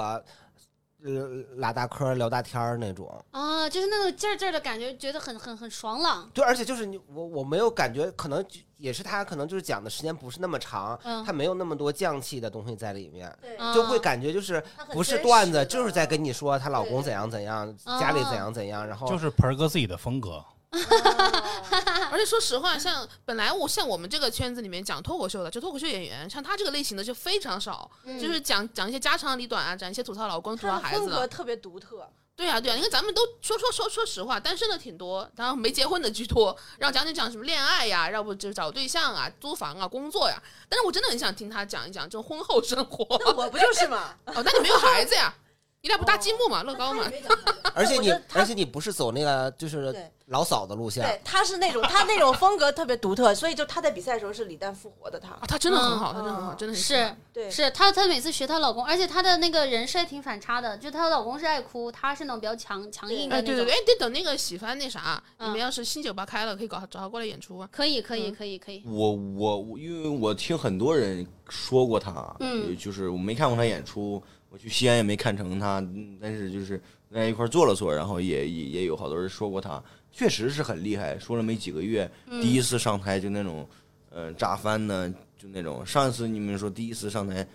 [1.03, 1.13] 呃，
[1.57, 3.09] 拉大嗑聊大天儿那种。
[3.31, 6.29] 啊，就是那种劲儿劲儿的感觉，觉得很很很爽朗。
[6.35, 8.45] 对，而且就是你我我没有感觉，可能
[8.77, 13.35] 也是他可能就是讲的时间不是那么长，嗯他没有那么多匠气的东西在里面，
[13.75, 20.45] 就会感觉就是不是段子，就是在跟你说她老公怎样怎样，啊家里怎样怎样，然后就是盆儿哥自己的风格。
[22.11, 31.17] 而且说实话，像本来我像我们这个圈子里面讲脱口秀的，就脱口秀演员，像他这个类型的就非常少，嗯就是讲讲一些家长里短啊，讲一些吐槽老公、吐槽孩子的。
[31.17, 32.09] 格特别独特。
[32.37, 40.43] 对啊，对啊，你看咱们都说说说说实话，单身的挺多，然后没结婚的居多，然后讲讲讲什么恋爱呀，要不就是找对象啊、租房啊、工作呀。
[40.67, 43.05] 但是我真的很想听他讲一讲这种婚后生活。
[43.21, 44.15] 那我不就是嘛？
[44.25, 45.35] 哦，那你没有孩子呀？
[45.83, 47.05] 你俩不搭积木嘛，乐高嘛
[47.75, 49.95] 而且你而且你不是走那个就是
[50.27, 55.41] 老嫂子路线，对，他是那种他那种风格特别独特，所以就他在比赛的时候是李诞复活的他啊，。
[55.49, 63.57] 他真的很好，嗯他真的很好，真的是对，是，她她每次学她老公，而且她的那个人设也挺反差的，就她老公是爱哭，她是那种比较强强硬的哎，那种。
[63.57, 67.69] 对对对，哎，得等那个喜欢那啥，你嗯们要是新酒吧开了，可以搞找他过来演出啊。
[67.73, 79.83] 可以可以嗯可以可以，我我我，因为我听很多人说过他，嗯就是我没看过他演出，我去西安也没看成他，嗯但是就是在一块儿坐了坐，然后也也也有好多人说过他，
[80.13, 81.19] 确实是很厉害。
[81.19, 83.67] 说了没几个月，嗯第一次上台就那种，
[84.11, 85.09] 呃，炸翻的，
[85.39, 85.87] 就那种。
[85.87, 87.47] 上一次你们说第一次上台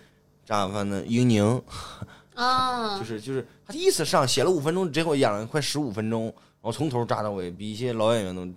[0.45, 1.61] 炸翻的英宁，
[2.33, 8.47] 啊 就，是就是他第一次上写了五分钟，结果演了快十五分钟，然后从头炸到尾，比一些老演员都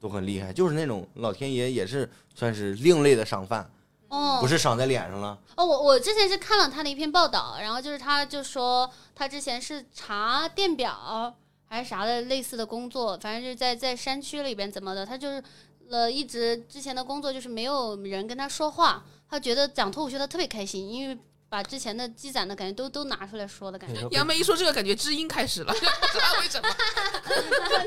[0.00, 0.52] 都很厉害。
[0.52, 3.68] 就是那种老天爷也是算是另类的赏饭，
[4.08, 5.38] 哦，不是赏在脸上了。
[5.56, 11.34] 哦，我我之前是看了他的一篇报道，然后就是他就说他之前是查电表
[11.66, 15.42] 还是啥的类似的工作，反正就是在在山区里边怎么的，他就是
[15.90, 21.18] 呃一直之前的工作就是没有人跟他说话，他觉得讲脱口秀他特别开心，因为
[21.48, 24.06] 把之前的积攒的感觉都都拿出来说的感觉。
[24.10, 25.78] 杨梅一说这个，感觉知音开始了，不
[26.12, 26.68] 知道为什么。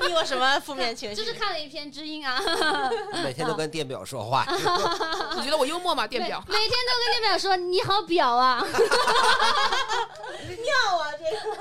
[0.08, 1.15] 你有什么负面情绪？
[1.15, 2.41] 就是看了一篇知音啊，
[3.24, 4.45] 每天都跟电表说话，
[5.38, 6.08] 你觉得我幽默吗？
[6.08, 11.58] 电表每天都跟电表说你好表啊，尿啊，这个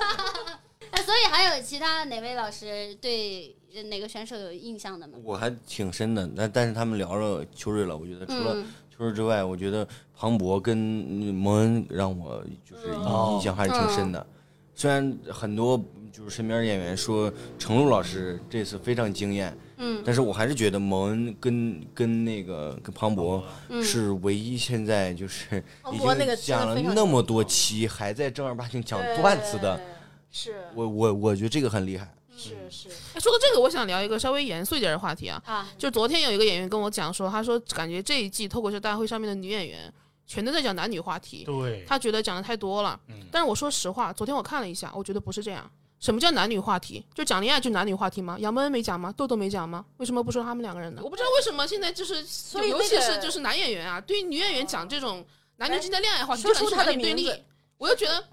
[0.92, 5.18] 哎所以还有其他哪位老师对呃哪个选手有印象的吗？
[5.22, 9.86] 我还挺深的，但但是他们聊了秋瑞了，我觉得除了嗯秋瑞之外，我觉得
[10.20, 14.26] 庞博跟蒙恩让我就是嗯印象还是挺深的。
[14.74, 20.02] 虽然很多就是身边演员说程璐老师这次非常惊艳，嗯。
[20.04, 23.82] 但是我还是觉得蒙恩跟跟那个跟庞博嗯。
[23.82, 29.80] 是唯一现在就是已经讲了那么多期还在正儿八经讲段子的，
[30.30, 30.54] 是。
[30.74, 32.06] 我我我觉得这个很厉害。
[32.36, 35.42] 是是，哎说到这个，我想聊一个稍微严肃一点的话题啊。
[35.46, 39.92] 啊，就昨天有一个演员跟我讲说，他说感觉这一季脱口秀大会上面的女演员
[40.30, 42.98] 全都在讲男女话题，对，他觉得讲的太多了。
[43.08, 45.68] 嗯但是我说实话，昨天我看了一下，我觉得不是这样。
[45.98, 47.04] 什么叫男女话题？
[47.12, 48.36] 就讲恋爱就男女话题吗？
[48.38, 49.12] 杨蒙恩没讲吗？
[49.16, 49.84] 豆豆没讲吗？
[49.96, 51.02] 为什么不说他们两个人呢？
[51.02, 57.42] 我不知道为什么现在就是，尤所以尤其是就是男演员啊，对于女演员讲这种男女之间的恋爱话题，就感觉说出他的男女对立名字。
[57.76, 58.24] 我就觉得，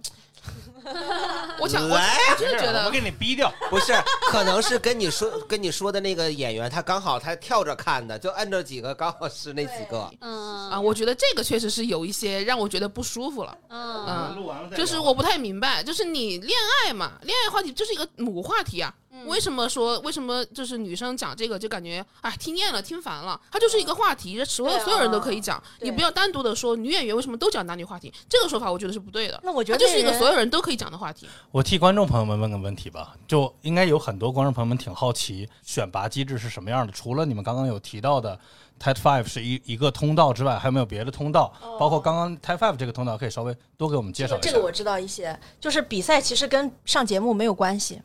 [1.59, 1.99] 我想我
[2.37, 3.51] 真的觉得我给你逼掉。
[3.69, 3.93] 不是，
[4.29, 10.09] 可能是跟你说跟你说的那个演员，他刚好他跳着看的，就摁着几个，刚好是那几个。
[10.21, 13.57] 嗯啊，我觉得这个确实是有一些让我觉得不舒服了。
[13.69, 18.93] 嗯嗯录完了就是我不太明白，就是你恋爱嘛，恋爱话题就是一个母话题啊。
[19.23, 23.39] 嗯为什么说为什么就是女生讲这个就感觉哎听厌了听烦了？
[23.51, 29.39] 它就是一个话题，所有所有人都可以讲，你不要单独的说女演员为什么都讲男女话题，这个说法我觉得是不对的。
[29.43, 31.27] 那我觉得就是一个所有人都可以讲的话题。
[31.51, 36.93] 我替观众朋友们问个问题吧，就应该有很多观众朋友们挺好奇选拔机制是什么样的。
[36.93, 38.39] 除了你们刚刚有提到的
[38.79, 41.53] TED Five 是一一个通道之外，还有没有别的通道？
[41.79, 44.49] 包括刚刚 TED Five 这个通道，可以稍微多给我们介绍一下。
[44.49, 48.01] 这个我知道一些，就是比赛其实跟上节目没有关系。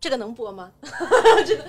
[0.00, 0.70] 这个能播吗？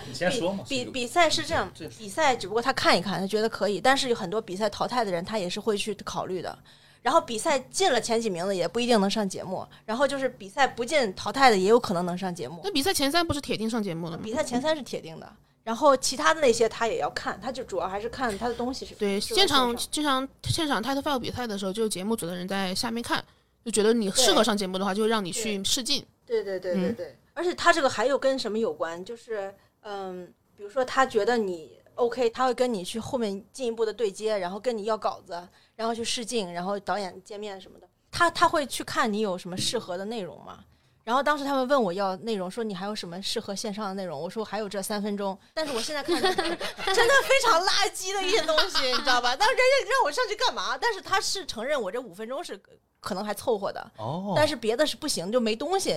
[0.08, 0.64] 你先说嘛。
[0.68, 6.58] 比比赛是这样，比赛只不过他看一看，他觉得可以，但是有很多比赛淘汰的人，他也是会去考虑的。
[7.02, 12.70] 然后比赛进了前几名的也不一定能上节目，然后就是比赛不进淘汰的也有可能能上节目那。
[12.72, 14.24] 比赛前三不是铁定上节目了吗？
[14.24, 15.34] 比赛前三是铁定的，
[15.64, 23.24] 然后其他的那些他也要看，他就主要还是看他的东西是对，现场上现场现场 Title Five 比赛的时候，就有节目组的人在下面看，
[23.64, 26.06] 就觉得你适合上节目的话，就会让你去试镜。
[26.26, 29.04] 对对对对嗯对，而且他这个还有跟什么有关？
[29.06, 30.28] 就是嗯，
[30.58, 37.88] 比如说他觉得你 OK，他会跟你去后面进一步的对接，然后跟你要稿子，然后去试镜，然后导演见面什么的。
[38.12, 40.66] 他他会去看你有什么适合的内容吗？
[41.06, 44.22] 然后当时他们问我要内容，说你还有什么适合线上的内容？
[44.22, 49.34] 我说还有这三分钟，但是我现在看 真的非常垃圾的一些东西，你知道吧？
[49.40, 50.78] 但是人家让我上去干嘛？
[50.78, 52.60] 但是他是承认我这五分钟是
[53.00, 55.94] 可能还凑合的，哦，但是别的是不行，就没东西，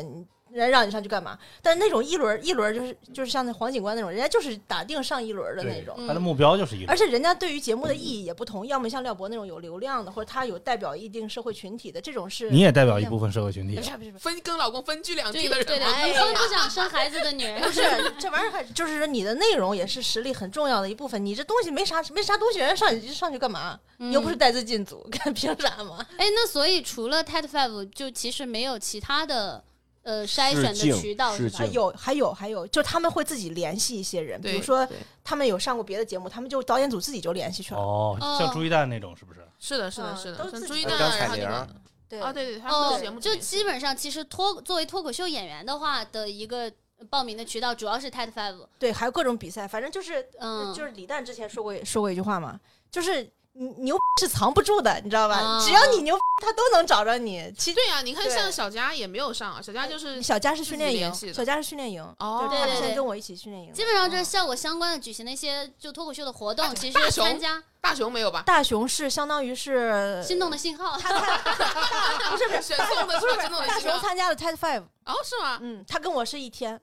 [0.53, 1.39] 你人让你上去干嘛？
[1.63, 5.97] 但是那种一轮一轮就是就是像那黄警官那种，人家就是打定上一轮的那种。
[6.07, 17.81] 他的目标就是一轮而且人家对于节目的意义也不同，要么像廖博那种有流量的，或者他有代表一定社会群体的，这种是你也代表一部分社会群体不，是不是分跟老公分居两对地的人对对，吗，哎呀离婚不想生孩子的女人不是
[18.19, 23.79] 这玩意儿还就是说你的内容也是实力很重要的一部分，你这东西没啥没啥东西，人家上你上去干嘛？
[23.99, 26.05] 你又不是带资进组， 干凭啥嘛？
[26.17, 29.63] 哎，那所以除了 TED Five，就其实没有其他的
[30.03, 31.65] 呃筛选的渠道是吧？
[31.67, 34.87] 有还有还有，就他们会自己联系一些人，比如说
[35.23, 37.81] 他们有上过别的节目，他们就导演组自己就联系去了。
[37.81, 39.41] 哦，像朱一蛋那种是不是？
[39.59, 41.69] 是的，是的，嗯是的，像朱一蛋然后那个
[42.09, 46.71] 对啊，对对，他们的节目，哦就基本上其实脱作为脱口秀演员的话的一个
[47.09, 55.37] 报名的渠道主要是 TED Five，对，还有各种比赛，反正就是，嗯，就是李诞之前说过说过一句话嘛，就是你牛是藏不住的，你知道吧？
[55.37, 57.53] 啊只要你牛，他都能找着你。
[57.59, 63.73] 其实对呀，你看对像小佳也没有上啊，小佳就是小佳是训练营小佳是训练营，哦就是他对对对之前跟我一起训练营。
[63.73, 68.43] 基本上就是嗯效果相关的举行的一些就脱口秀的活动，其大熊实参加大熊没有吧？
[68.47, 73.27] 大熊是相当于是 心动的信号，他他 不是不是选送的是
[73.67, 75.59] 大熊参加了 TED Five，哦，是吗？
[75.61, 76.81] 嗯，他跟我是一天，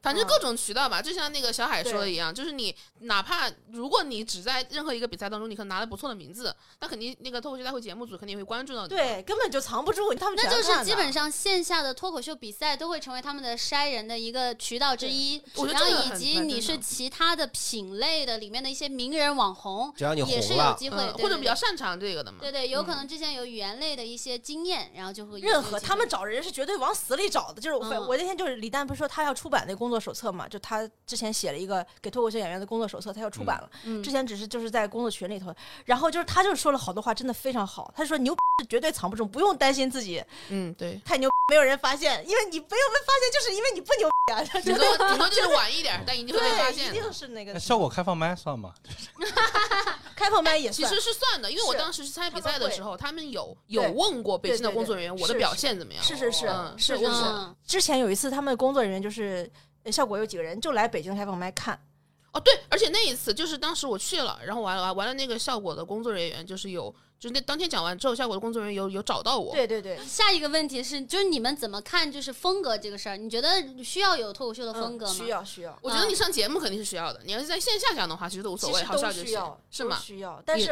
[0.00, 22.38] 反正各种渠道吧，就像那个小海说的一样，就是你哪怕如果你只在任何一个比赛当中，你可能拿了不错的名字，那肯定那个脱口秀大会节目组肯定会关注到你。，对，根本就藏不住，他们那就是基本上线下的脱口秀比赛都会成为他们的筛人的一个渠道之一，然后我觉得以及你是其他的品类的里面的一些名人网红，只要你也是红了，有机会，嗯，或者比较擅长这个的嘛。
[22.40, 28.02] 对对，有可能之前有语言类的一些经验，然后就会任有机会何他们找人是绝对往死里找的，就是我、嗯。
[28.12, 35.52] 我那天就是李诞不是说他要出版那工作手册嘛，就他之前写了一个给脱口秀演员的工作手册，他要出版了，嗯之前只是就是在工作群里头，
[35.84, 46.96] 然后就是他就说了好多话，真的非常好，他说牛是绝对藏不住，不用担心自己嗯，对，太牛，没有人发现，因为你没有被发现，就是因为你不牛呀、啊，顶多顶多就是晚一点，但一定会被发，现的。
[46.96, 48.72] 一定是那个效果开放麦算吗？
[50.14, 56.02] 开放麦也算其实是算的，因为我当时是参加比赛的时候，他们有对有问过北京的工作人员我的表现怎么样。
[56.02, 59.52] 是是是嗯是是是，嗯之前有一次他们工作人员就是呃
[59.90, 61.80] 效果有几个人就来北京开放麦看。
[62.32, 66.84] 哦，对，而且那一次就是当时我去了，然后完了完了那个效果的工作人员就是有，
[67.20, 69.52] 就是那当天讲完之后，效果的工作人员有有找到我。
[69.52, 73.18] 对对对，下一个问题是，就是你们怎么看就是风格这个事儿？
[73.18, 73.48] 你觉得
[73.84, 75.12] 需要有脱口秀的风格吗？
[75.12, 75.78] 嗯需要需要。
[75.82, 79.98] 我觉得你上节目肯定是需要的，你要是在线下讲的话，其实都无所谓，好笑就行需要，，是吗？
[79.98, 80.70] 需要，但是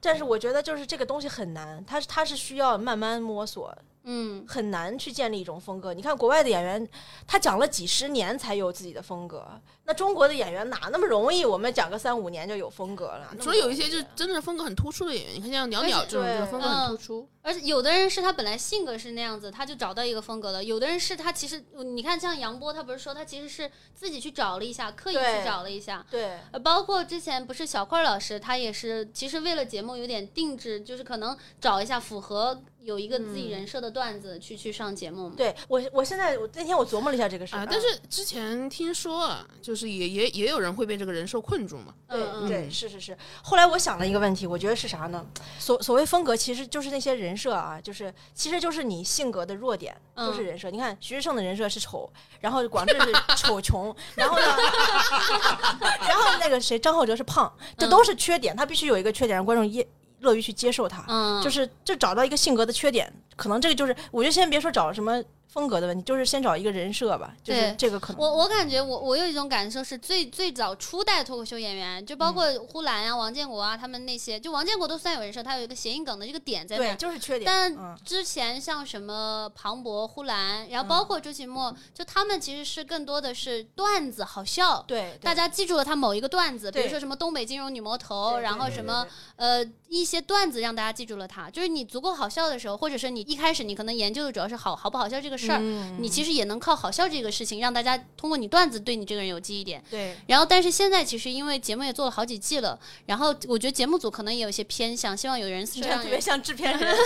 [0.00, 5.92] 但是我觉得就是这个东西很难，它是它是需要慢慢摸索，嗯，很难去建立一种风格。
[5.92, 6.88] 你看国外的演员，
[7.26, 9.44] 他讲了几十年才有自己的风格，
[9.84, 11.44] 那中国的演员哪那么容易？
[11.44, 13.34] 我们讲个三五年就有风格了。
[13.40, 17.28] 除了有一些就是真的是风格很突出的演员，你看像鸟鸟而且这种就是风格很突出。
[17.40, 26.04] 而且有的人是他本来性格是那样子，他就找到一个风格了；有的人是他其实，你看像杨波，他不是说他其实是自己去找了一下，刻意去找了一下。
[26.10, 35.34] 对呃，包括之前不是小块老师，他也是其实为了节目有点定制，就是可能找一下符合有一个自己人设的段子去去上节目嘛。
[35.36, 41.94] 对，我我现在我那天我琢磨了一下这个事儿啊，但是之前听说啊，就是也也也有人会被这个人设困住嘛。
[42.08, 43.16] 对嗯对，是是是。
[43.42, 45.26] 后来我想了一个问题，我觉得是啥呢？
[45.58, 50.70] 所所谓风格，其实就是那些人设啊，就是其实就是你性格的弱点，嗯都是人设。
[50.70, 52.08] 你看徐志胜的人设是丑，
[52.40, 54.44] 然后广志是 丑穷，然后呢，
[56.06, 59.86] 然后那个谁张浩哲是胖，这都是缺点，他必须有一个缺点，让观众乐
[60.24, 61.04] 乐于去接受他。
[61.06, 68.20] 嗯，就是就找到一个性格的缺点，可能这个就是，我觉得先别说找什么风格的问题，就是先找一个人设吧，就是对这个可能。
[68.20, 77.44] 我我感觉我我有一种感受是最最早初代脱口秀演员，就包括呼兰啊、王建国啊，他们那些，就王建国都算有人设，他有一个谐音梗的这个点在那对，就是缺点。
[77.46, 89.06] 但嗯，之前像什么庞博、呼兰，然后包括周奇墨，就他们其实是更多的是段子好笑，对，对大家记住了他某一个段子，比如说什么东北金融女魔头，然后什么
[89.36, 91.48] 呃一些段子让大家记住了他。
[91.48, 99.82] 就是你足够好笑的时候，或者是你一开始你可能研究的主要是好好不好笑这个个事儿，嗯你其实也能靠好笑这个事情让大家通过你段子对你这个人有记忆点。
[99.90, 106.96] 对然后，但是现在其实因为节目也做了好几季了，然后我觉得节目组可能也有一些偏向，希望有人是这样特别像制片人，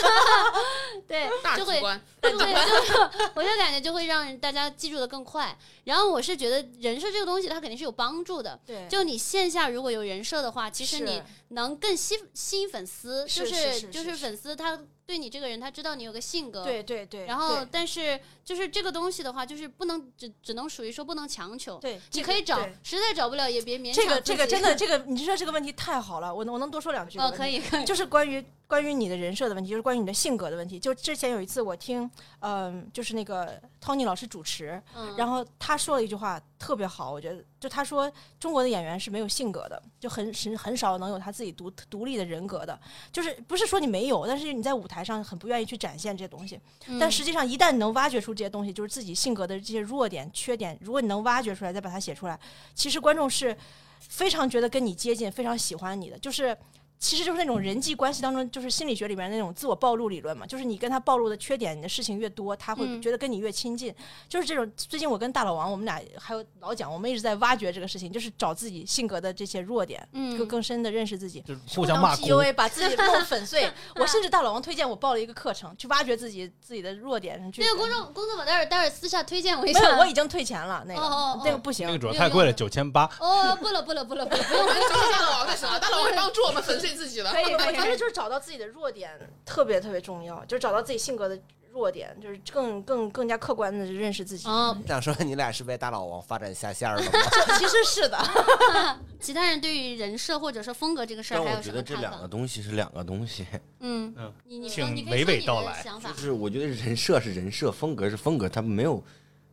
[1.08, 3.00] 对就会大局观，对，就
[3.34, 5.56] 我就感觉就会让大家记住的更快。
[5.84, 27.30] 然后我是觉得人设这个东西它肯定是有帮助的，对就你线下如果有人设的话，其实你能更吸吸引粉丝，就是是是就是是粉丝他对你这个人他知道你有个性格，对对对，然后但是就是这个东西的话，就是不能只只能属于说不能强求，对，你可以找，实在找不了也别勉强这个这个真的 这个，你说这个问题太好了，我能我能多说两句哦，吗？
[27.36, 30.80] 可以可以，就是关于关于你的人设的问题，就是关于你的性格的问题。
[30.80, 42.78] 就之前有一次我听，嗯、就是那个 Tony 老师主持，嗯，然后他说了一句话特别好，我觉得就他说中国的演员是没有性格的，就很很很少能有他自己独独立的人格的，
[43.12, 46.58] 就是不是说你没有，但是你在舞台上很不愿意去展现这些东西。
[46.86, 52.38] 嗯但实际上，一旦你能挖掘出这些东西，就是自己性格的这些弱点、缺点，如果你能挖掘出来，再把它写出来，
[52.74, 53.56] 其实观众是
[53.98, 56.56] 非常觉得跟你接近，非常喜欢你的，就是。
[56.98, 63.94] 其实就是那种人际关系当中，就是心理学里面那种自我暴露理论嘛，就是你跟他暴露的缺点，你的事情越多，他会嗯觉得跟你越亲近。
[64.28, 71.42] 就是这种，最近我跟大老王，我们俩还有老蒋，我们一直在挖掘这个事情，就是找自己性格的这些弱点，嗯更更深的认识自己。
[71.42, 71.98] 就是互相。
[71.98, 73.68] PUA 把自己弄粉碎。
[73.96, 77.50] 我甚至大老王推荐我报了一个课程，去挖掘自己自己的弱点。
[77.50, 80.84] 去那个公众工作坊待会儿待会儿私下推荐我一下，没有，我已经退钱了。
[80.86, 83.04] 那个哦哦哦那个不行那个，主要太贵了，九千八。
[83.18, 87.30] 哦，不了不了不了不了，不用 我们找大老王就行了，大老王会帮助我们粉碎自己的。
[87.30, 89.10] 可以 我觉得就是找到自己的弱点
[89.44, 91.38] 特别特别重要，就是找到自己性格的
[91.72, 94.48] 弱点，就是更更更加客观的认识自己。
[94.48, 97.10] 哦，想说你俩是被大老王发展下线了吗？
[97.58, 98.18] 其实是的，
[99.20, 102.26] 其他人对于人设或者说风格这个事儿但我觉得这两个？
[102.26, 103.46] 东西是两个东西，
[103.80, 106.14] 嗯嗯，你你请娓娓道来就。
[106.14, 109.02] 是我觉得人设是人设，风格是风格，他们没有。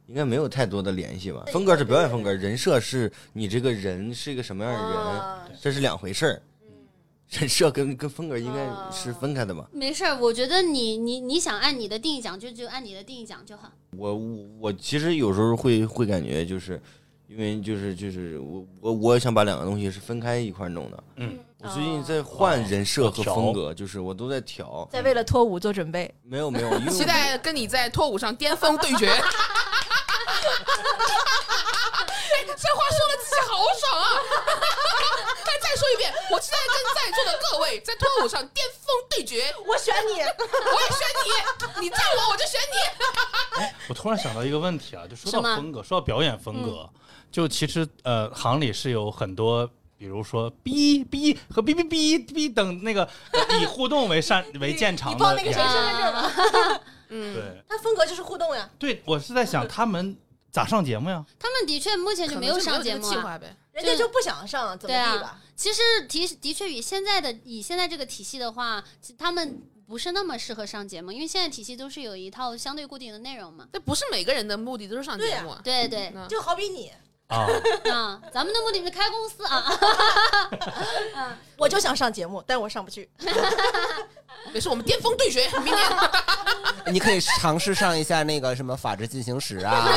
[0.07, 1.43] 应该没有太多的联系吧？
[1.47, 6.41] 风格是表演风格，人设是你这个人是一个什么样的人，啊这是两回事儿。
[7.29, 9.67] 人设跟跟风格应该是分开的吧？
[9.71, 13.71] 没事儿，我觉得你你你想按你的定义讲，就就按你的定义讲就好。
[13.97, 16.81] 我我我其实有时候会会感觉就是，
[17.27, 21.03] 因为就是就是我我我想把两个东西是分开一块弄的。
[21.17, 24.87] 嗯，我最近在换人设和风格，就是我都在调。
[24.91, 26.13] 在为了脱舞做准备。
[26.23, 29.09] 没有没有，期待跟你在脱舞上巅峰对决。
[32.35, 34.05] 哎， 这话说的自己好爽啊！
[36.31, 39.53] 我期待跟在座的各位在脱舞上巅峰对决。
[39.65, 40.99] 我选你，我也选
[41.79, 43.65] 你，你叫我我就选你。
[43.89, 46.89] 我突然想到一个问题啊，就说到风格，说到表演风格，
[47.31, 49.69] 就其实呃，行里是有很多。
[49.97, 60.15] 比如说哔哔和哔哔哔哔等那个呃 以互动为擅为见长你报的演员，那个谁身份证吗， 嗯，对他风格就是互动呀，对，我是在想他们
[60.51, 61.23] 咋上节目呀？
[61.39, 63.09] 他们的确目前就没有上节目啊。
[63.09, 63.55] 计划呗。
[63.71, 65.39] 人家就不想上，怎么地吧？
[65.55, 68.83] 其实的的确与现在的以现在这个体系的话，
[69.17, 73.67] 他们不是那么适合上节目，因为现在体系都是有一套相对固定的内容嘛。
[73.71, 75.61] 那不是每个人的目的都是上节目啊。
[75.63, 76.91] 对对，嗯就好比你，
[77.27, 77.47] 啊，
[77.91, 79.45] 啊，咱们的目的是开公司
[81.15, 81.37] 啊。
[81.57, 83.09] 我就想上节目，但我上不去。
[84.53, 85.91] 也是我们巅峰对决，明年
[86.91, 89.89] 你可以尝试上一下那个什么《法制进行时》啊，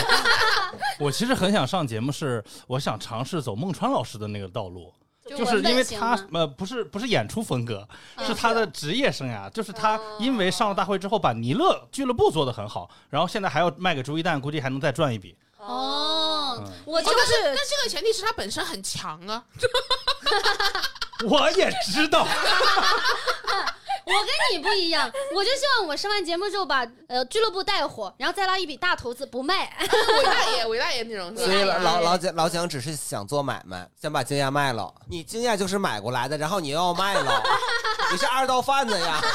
[0.99, 4.93] 我其实很想上节目是，我想尝试走孟川老师的那个道路，
[5.37, 15.37] 就是因为他呃不是不是演出风格，嗯是他的职业生涯，就是他哦因为上了大会之后把尼勒俱乐部做得很好，然后现在还要卖给朱一蛋，估计还能再赚一笔。
[15.59, 19.45] 哦嗯，我就是但这个前提是他本身很强啊。
[21.27, 22.27] 我也知道，
[24.09, 29.71] 我跟你不一样，我就希望我上完节目之后把呃俱乐部带火，然后再拉一笔大投资不卖。
[29.81, 31.63] 伟大爷， 伟大爷那种所以？
[31.63, 34.93] 老老蒋老蒋只是想做买卖，想把惊讶卖了。
[35.09, 37.43] 你惊讶就是买过来的，然后你又要卖了，
[38.11, 39.21] 你是二道贩子呀！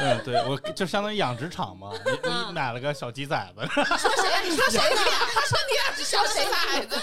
[0.00, 3.84] 嗯，对我就相当于养殖场嘛，你嗯你买了个小鸡崽子，说
[4.16, 4.40] 谁呀？
[4.42, 4.80] 你说谁？
[4.90, 5.18] 你俩？
[5.34, 6.96] 他说你俩是小谁孩子？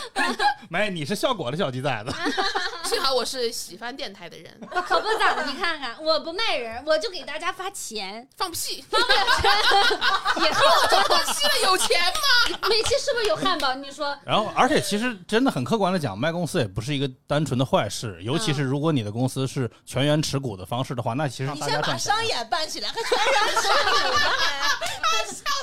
[0.69, 2.13] 没你是效果的小鸡崽子，
[2.92, 4.54] 幸好我是喜欢电台的人，
[4.86, 8.84] 可不咋的，你看看，我不卖人，我就给大家发钱，放屁！
[10.36, 12.60] 也 是我这过期了，有钱吗？
[12.68, 13.74] 每期是不是有汉堡？
[13.76, 22.22] 你说然后而且其实真的很客观的讲，卖公司也不是一个单纯的坏事，尤其是如果你的公司是全员持股的方式的话，那其实你先把商。
[22.26, 24.26] 演办起来，还全员持股呢？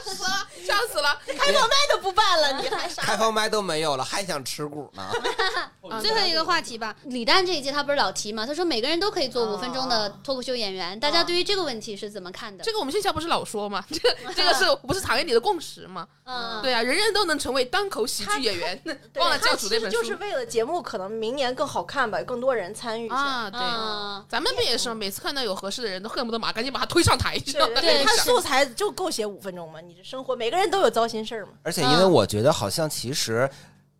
[0.09, 1.21] 死了，笑死了！
[1.39, 3.03] 开放麦都不办了，你还啥？
[3.03, 5.03] 开放麦都没有了，还想持股呢？
[5.03, 12.63] 啊最后一个话题吧，李诞这一届他不是老提吗，他说每个人都可以做五分钟的脱口秀演员，大家对于这个问题是怎么看的？
[12.63, 13.85] 这个我们线下不是老说吗？
[13.91, 13.99] 这
[14.37, 16.07] 这个是不是行业里的共识吗？
[16.23, 18.81] 嗯，对啊，人人都能成为单口喜剧演员。
[19.13, 23.17] 对忘了教主那本书就是为了节目可能明年更好看吧，更多人参与一下。
[23.17, 23.61] 啊，对。
[23.61, 24.95] 嗯咱们不也是吗？
[24.95, 27.81] 每次看到有合适的人都恨不得马上赶紧把他推上台，知道吗？
[27.81, 29.81] 对，他素材就够写五分钟嘛。
[29.81, 31.55] 你这生活，每个人都有糟心事儿嘛。
[31.65, 33.51] 而且因为我觉得好像其实。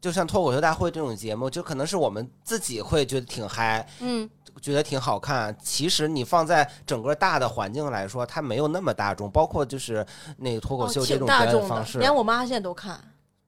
[0.01, 4.29] 就像脱口秀大会这种节目，就可能是我们自己会觉得挺嗨，嗯，
[4.61, 5.57] 觉得挺好看。
[5.63, 9.31] 其实你放在整个大的环境来说，它没有那么大众。
[9.31, 11.27] 包括就是那个脱口秀这种
[11.67, 13.01] 方式，连我妈现在都看。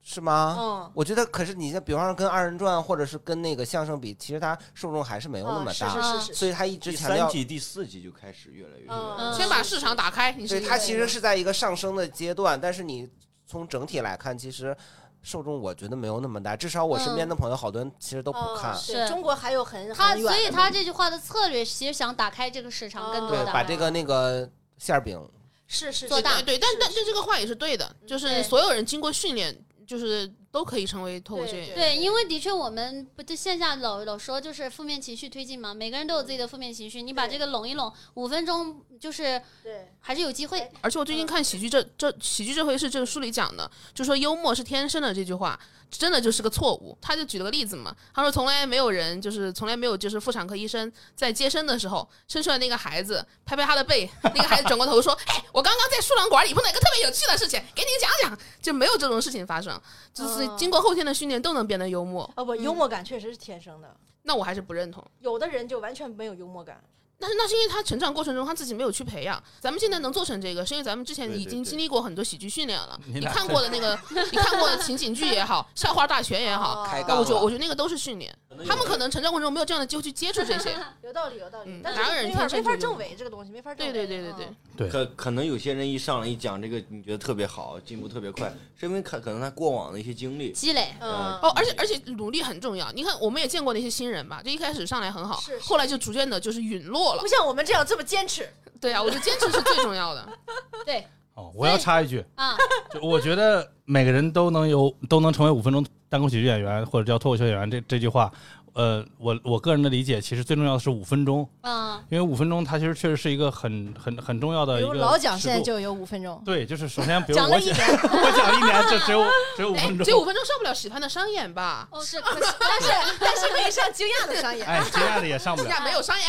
[0.03, 0.57] 是吗？
[0.57, 9.15] 嗯，我觉得，可是你像比方说跟二人转或者是跟那个相声比，其实它受众还是没有那么大，是是是所以它一直第强调第三，季、第四季就开始越来越多。
[9.19, 10.31] 嗯先把市场打开。
[10.31, 13.07] 你是对它其实是在一个上升的阶段，但是你
[13.45, 14.75] 从整体来看，其实
[15.21, 16.55] 受众我觉得没有那么大。
[16.55, 18.73] 至少我身边的朋友，好多人其实都不看。
[18.73, 25.19] 嗯是对中国还有很他很远的所以他这句话的策略其实想打开这个市场更多对，的，把这个那个馅儿饼，
[25.67, 29.55] 是是做大对对，但但但这个话也是对的，就是所有人经过训练，
[29.85, 31.75] 就是都可以成为脱口秀演员。
[31.75, 40.69] 对，因为的确我们不就线下老老说就是负面情绪推进嘛，每个人都有自己的负面情绪，你把这个拢一拢，五分钟就是对还是有机会。
[40.81, 46.97] 而且我最近看喜剧这这喜剧这回是这个书里讲的，就说幽默是天生的这句话，真的就是个错误。
[47.01, 59.81] 他就举了个例子嘛，他说从来没有人就是从来没有就是妇产科医生在接生的时候生出来那个孩子拍拍他的背，那个孩子转过头说：“哎，我刚刚在输卵管里碰到一个特别有趣的事情，给你讲讲。”就没有这种事情发生，
[60.13, 62.29] 就是嗯经过后天的训练都能变得幽默。
[62.35, 65.03] 哦不，幽默感确实是天生的，那我还是不认同。
[65.19, 66.83] 有的人就完全没有幽默感。
[67.21, 69.41] 但是那是因为他成长过程中他自己没有去培养。
[69.59, 72.99] 咱们现在能做成这个，是因为咱们之前已经经历过很多喜剧训练了。
[73.05, 78.33] 你你看过的那个，你看过的情景剧也好， 笑话大全也好，开那我觉得我觉得那个都是训练。
[78.67, 80.75] 他们可能成长过程中没有这样的机会去接触这些。
[81.03, 81.81] 有道理，有道理嗯。
[81.83, 84.07] 但哪有人天生就有证伪这个东西，没法证对伪。
[84.07, 90.51] 对对对对嗯，对可可能有些人一上来一讲这个，你觉得特别好，进步特别快，是因为可可能他过往的一些经历。
[90.51, 91.09] 积累，嗯
[91.41, 92.91] 哦，而且而且努力很重要。
[92.91, 97.27] 你看，我们也见过那些新人吧，就一开始上来很好是，是后来就逐渐的就是陨落了不。
[97.27, 98.47] 像我们这样这么坚持。
[98.79, 100.27] 对啊，我觉得坚持是最重要的。
[100.85, 101.05] 对
[101.35, 102.57] 哦，我要插一句，啊，
[102.91, 108.31] 就我觉得每个人都能有都能成为五分钟单口喜剧演员或者叫脱口秀演员这这句话，
[108.73, 119.25] 呃，我我个人的理解，其实最重要的是五分钟，嗯，因为五分钟它其实确实是一个很很很重要的比如一个老蒋现在就有五分钟，对，就是首先比如讲了我讲一年， 我讲一年，就只有
[119.57, 121.87] 只有五哎分，钟，只有五分钟上不了喜欢的商演吧？
[121.91, 124.65] 哦是，可 是但是但是可以上惊讶的商演。
[124.65, 125.67] 哎，惊讶的也上不了。
[125.67, 126.27] 惊 讶没有商演。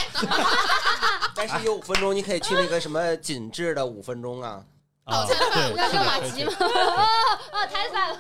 [1.35, 4.63] 但是有五分钟，你可以去那个什么紧致的五分钟啊。
[5.05, 6.53] 啊，对，让是的可以去热玛吉吗？
[7.53, 8.17] 哦，太惨了。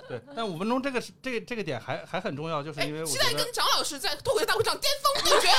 [0.06, 5.48] 对，但五分钟这个是这个这个点还还很重要，就是因为我期待跟张老师在脱口秀大会上巅峰对决。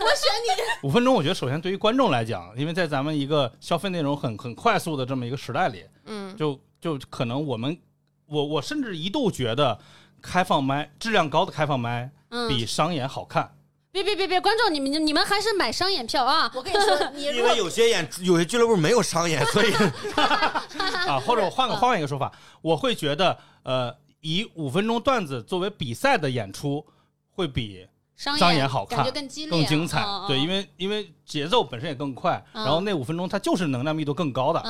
[0.00, 0.48] 我选你。
[0.86, 7.80] 五分钟，我觉得首先对于观众来讲，因为在咱们一个消费内容很很快速的这么一个时代里，嗯，就就可能我们
[8.26, 9.78] 我我甚至一度觉得
[10.20, 13.54] 开放麦质量高的开放麦嗯，比商演好看。
[13.92, 16.50] 别别别别，观众你们你们还是买商演票啊！
[16.54, 19.70] 我跟你说， 你因为有些演有些俱乐部没有商演，所以
[20.16, 22.32] 啊，或者我换个换一个说法，
[22.62, 26.86] 我会觉得，呃，以五分钟段子作为比赛的演出，
[27.32, 27.86] 会比
[28.16, 30.02] 商商演好看感觉更激烈啊、更精彩。
[30.04, 34.60] 嗯对，因为因为节奏本身也更快，嗯然后那五分钟它就是能量密度更高的。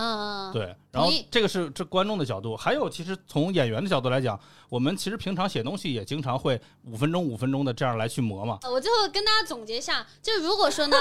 [0.53, 4.39] 对，然后这个是这观众的角度，还有其实从演员的角度来讲，
[4.69, 8.59] 我们其实平常写东西也经常会五分钟五分钟的这样来去磨嘛。
[8.63, 10.97] 呃我最后跟大家总结一下，就如果说呢，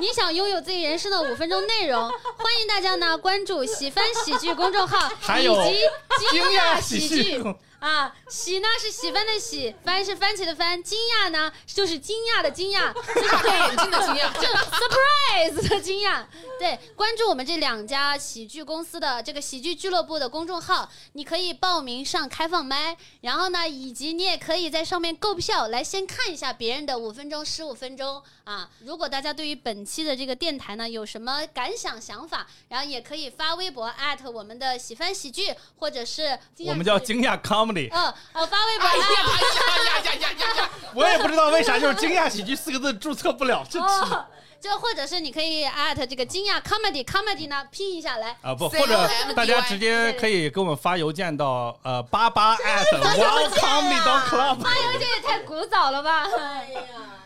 [0.00, 7.44] 你想拥有自己人生的五分钟内容，欢迎大家呢关注喜翻喜剧公众号还有以及惊讶喜喜剧。
[7.78, 14.32] 啊，喜呢是喜欢的喜，番是番茄的番，惊讶呢就是惊讶的惊讶，就是 眼睛的惊讶。
[14.40, 16.24] 就 surprise 的惊讶。
[16.58, 28.68] 对，关注我们这两家喜剧公司的这个喜剧俱乐部的公众号，你可以报名上开放麦，然后呢，以及你也可以在上面购票来先看一下别人的五分钟、十五分钟啊。
[28.80, 40.70] 如果大家对于本期的这个电台呢有什么感想、想法，然后也可以发微博艾特我们的喜翻喜剧，或者是我们叫惊讶 comedy，呃呃发微博哎呀艾呀呀呀呀呀呀！
[40.94, 44.24] 我也不知道为啥，就是惊讶喜剧四个字注册不了，这哦，
[44.60, 48.36] 就或者是你可以艾特这个惊讶 comedy comedy 呢拼一下来。
[48.42, 54.60] 啊不，或者大家直接可以给我们发邮件到呃八八 at welcomedy dot club。
[54.60, 56.24] 发邮件也太古早了吧！
[56.38, 56.80] 哎呀，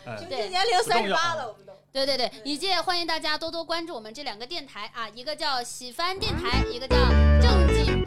[0.07, 1.73] 哎平均年龄三十八了，我们都。
[1.93, 6.97] 对对对，以及也欢迎大家多多关注我们这两个电台啊，一个叫喜番电台，一个叫
[7.41, 8.05] 正经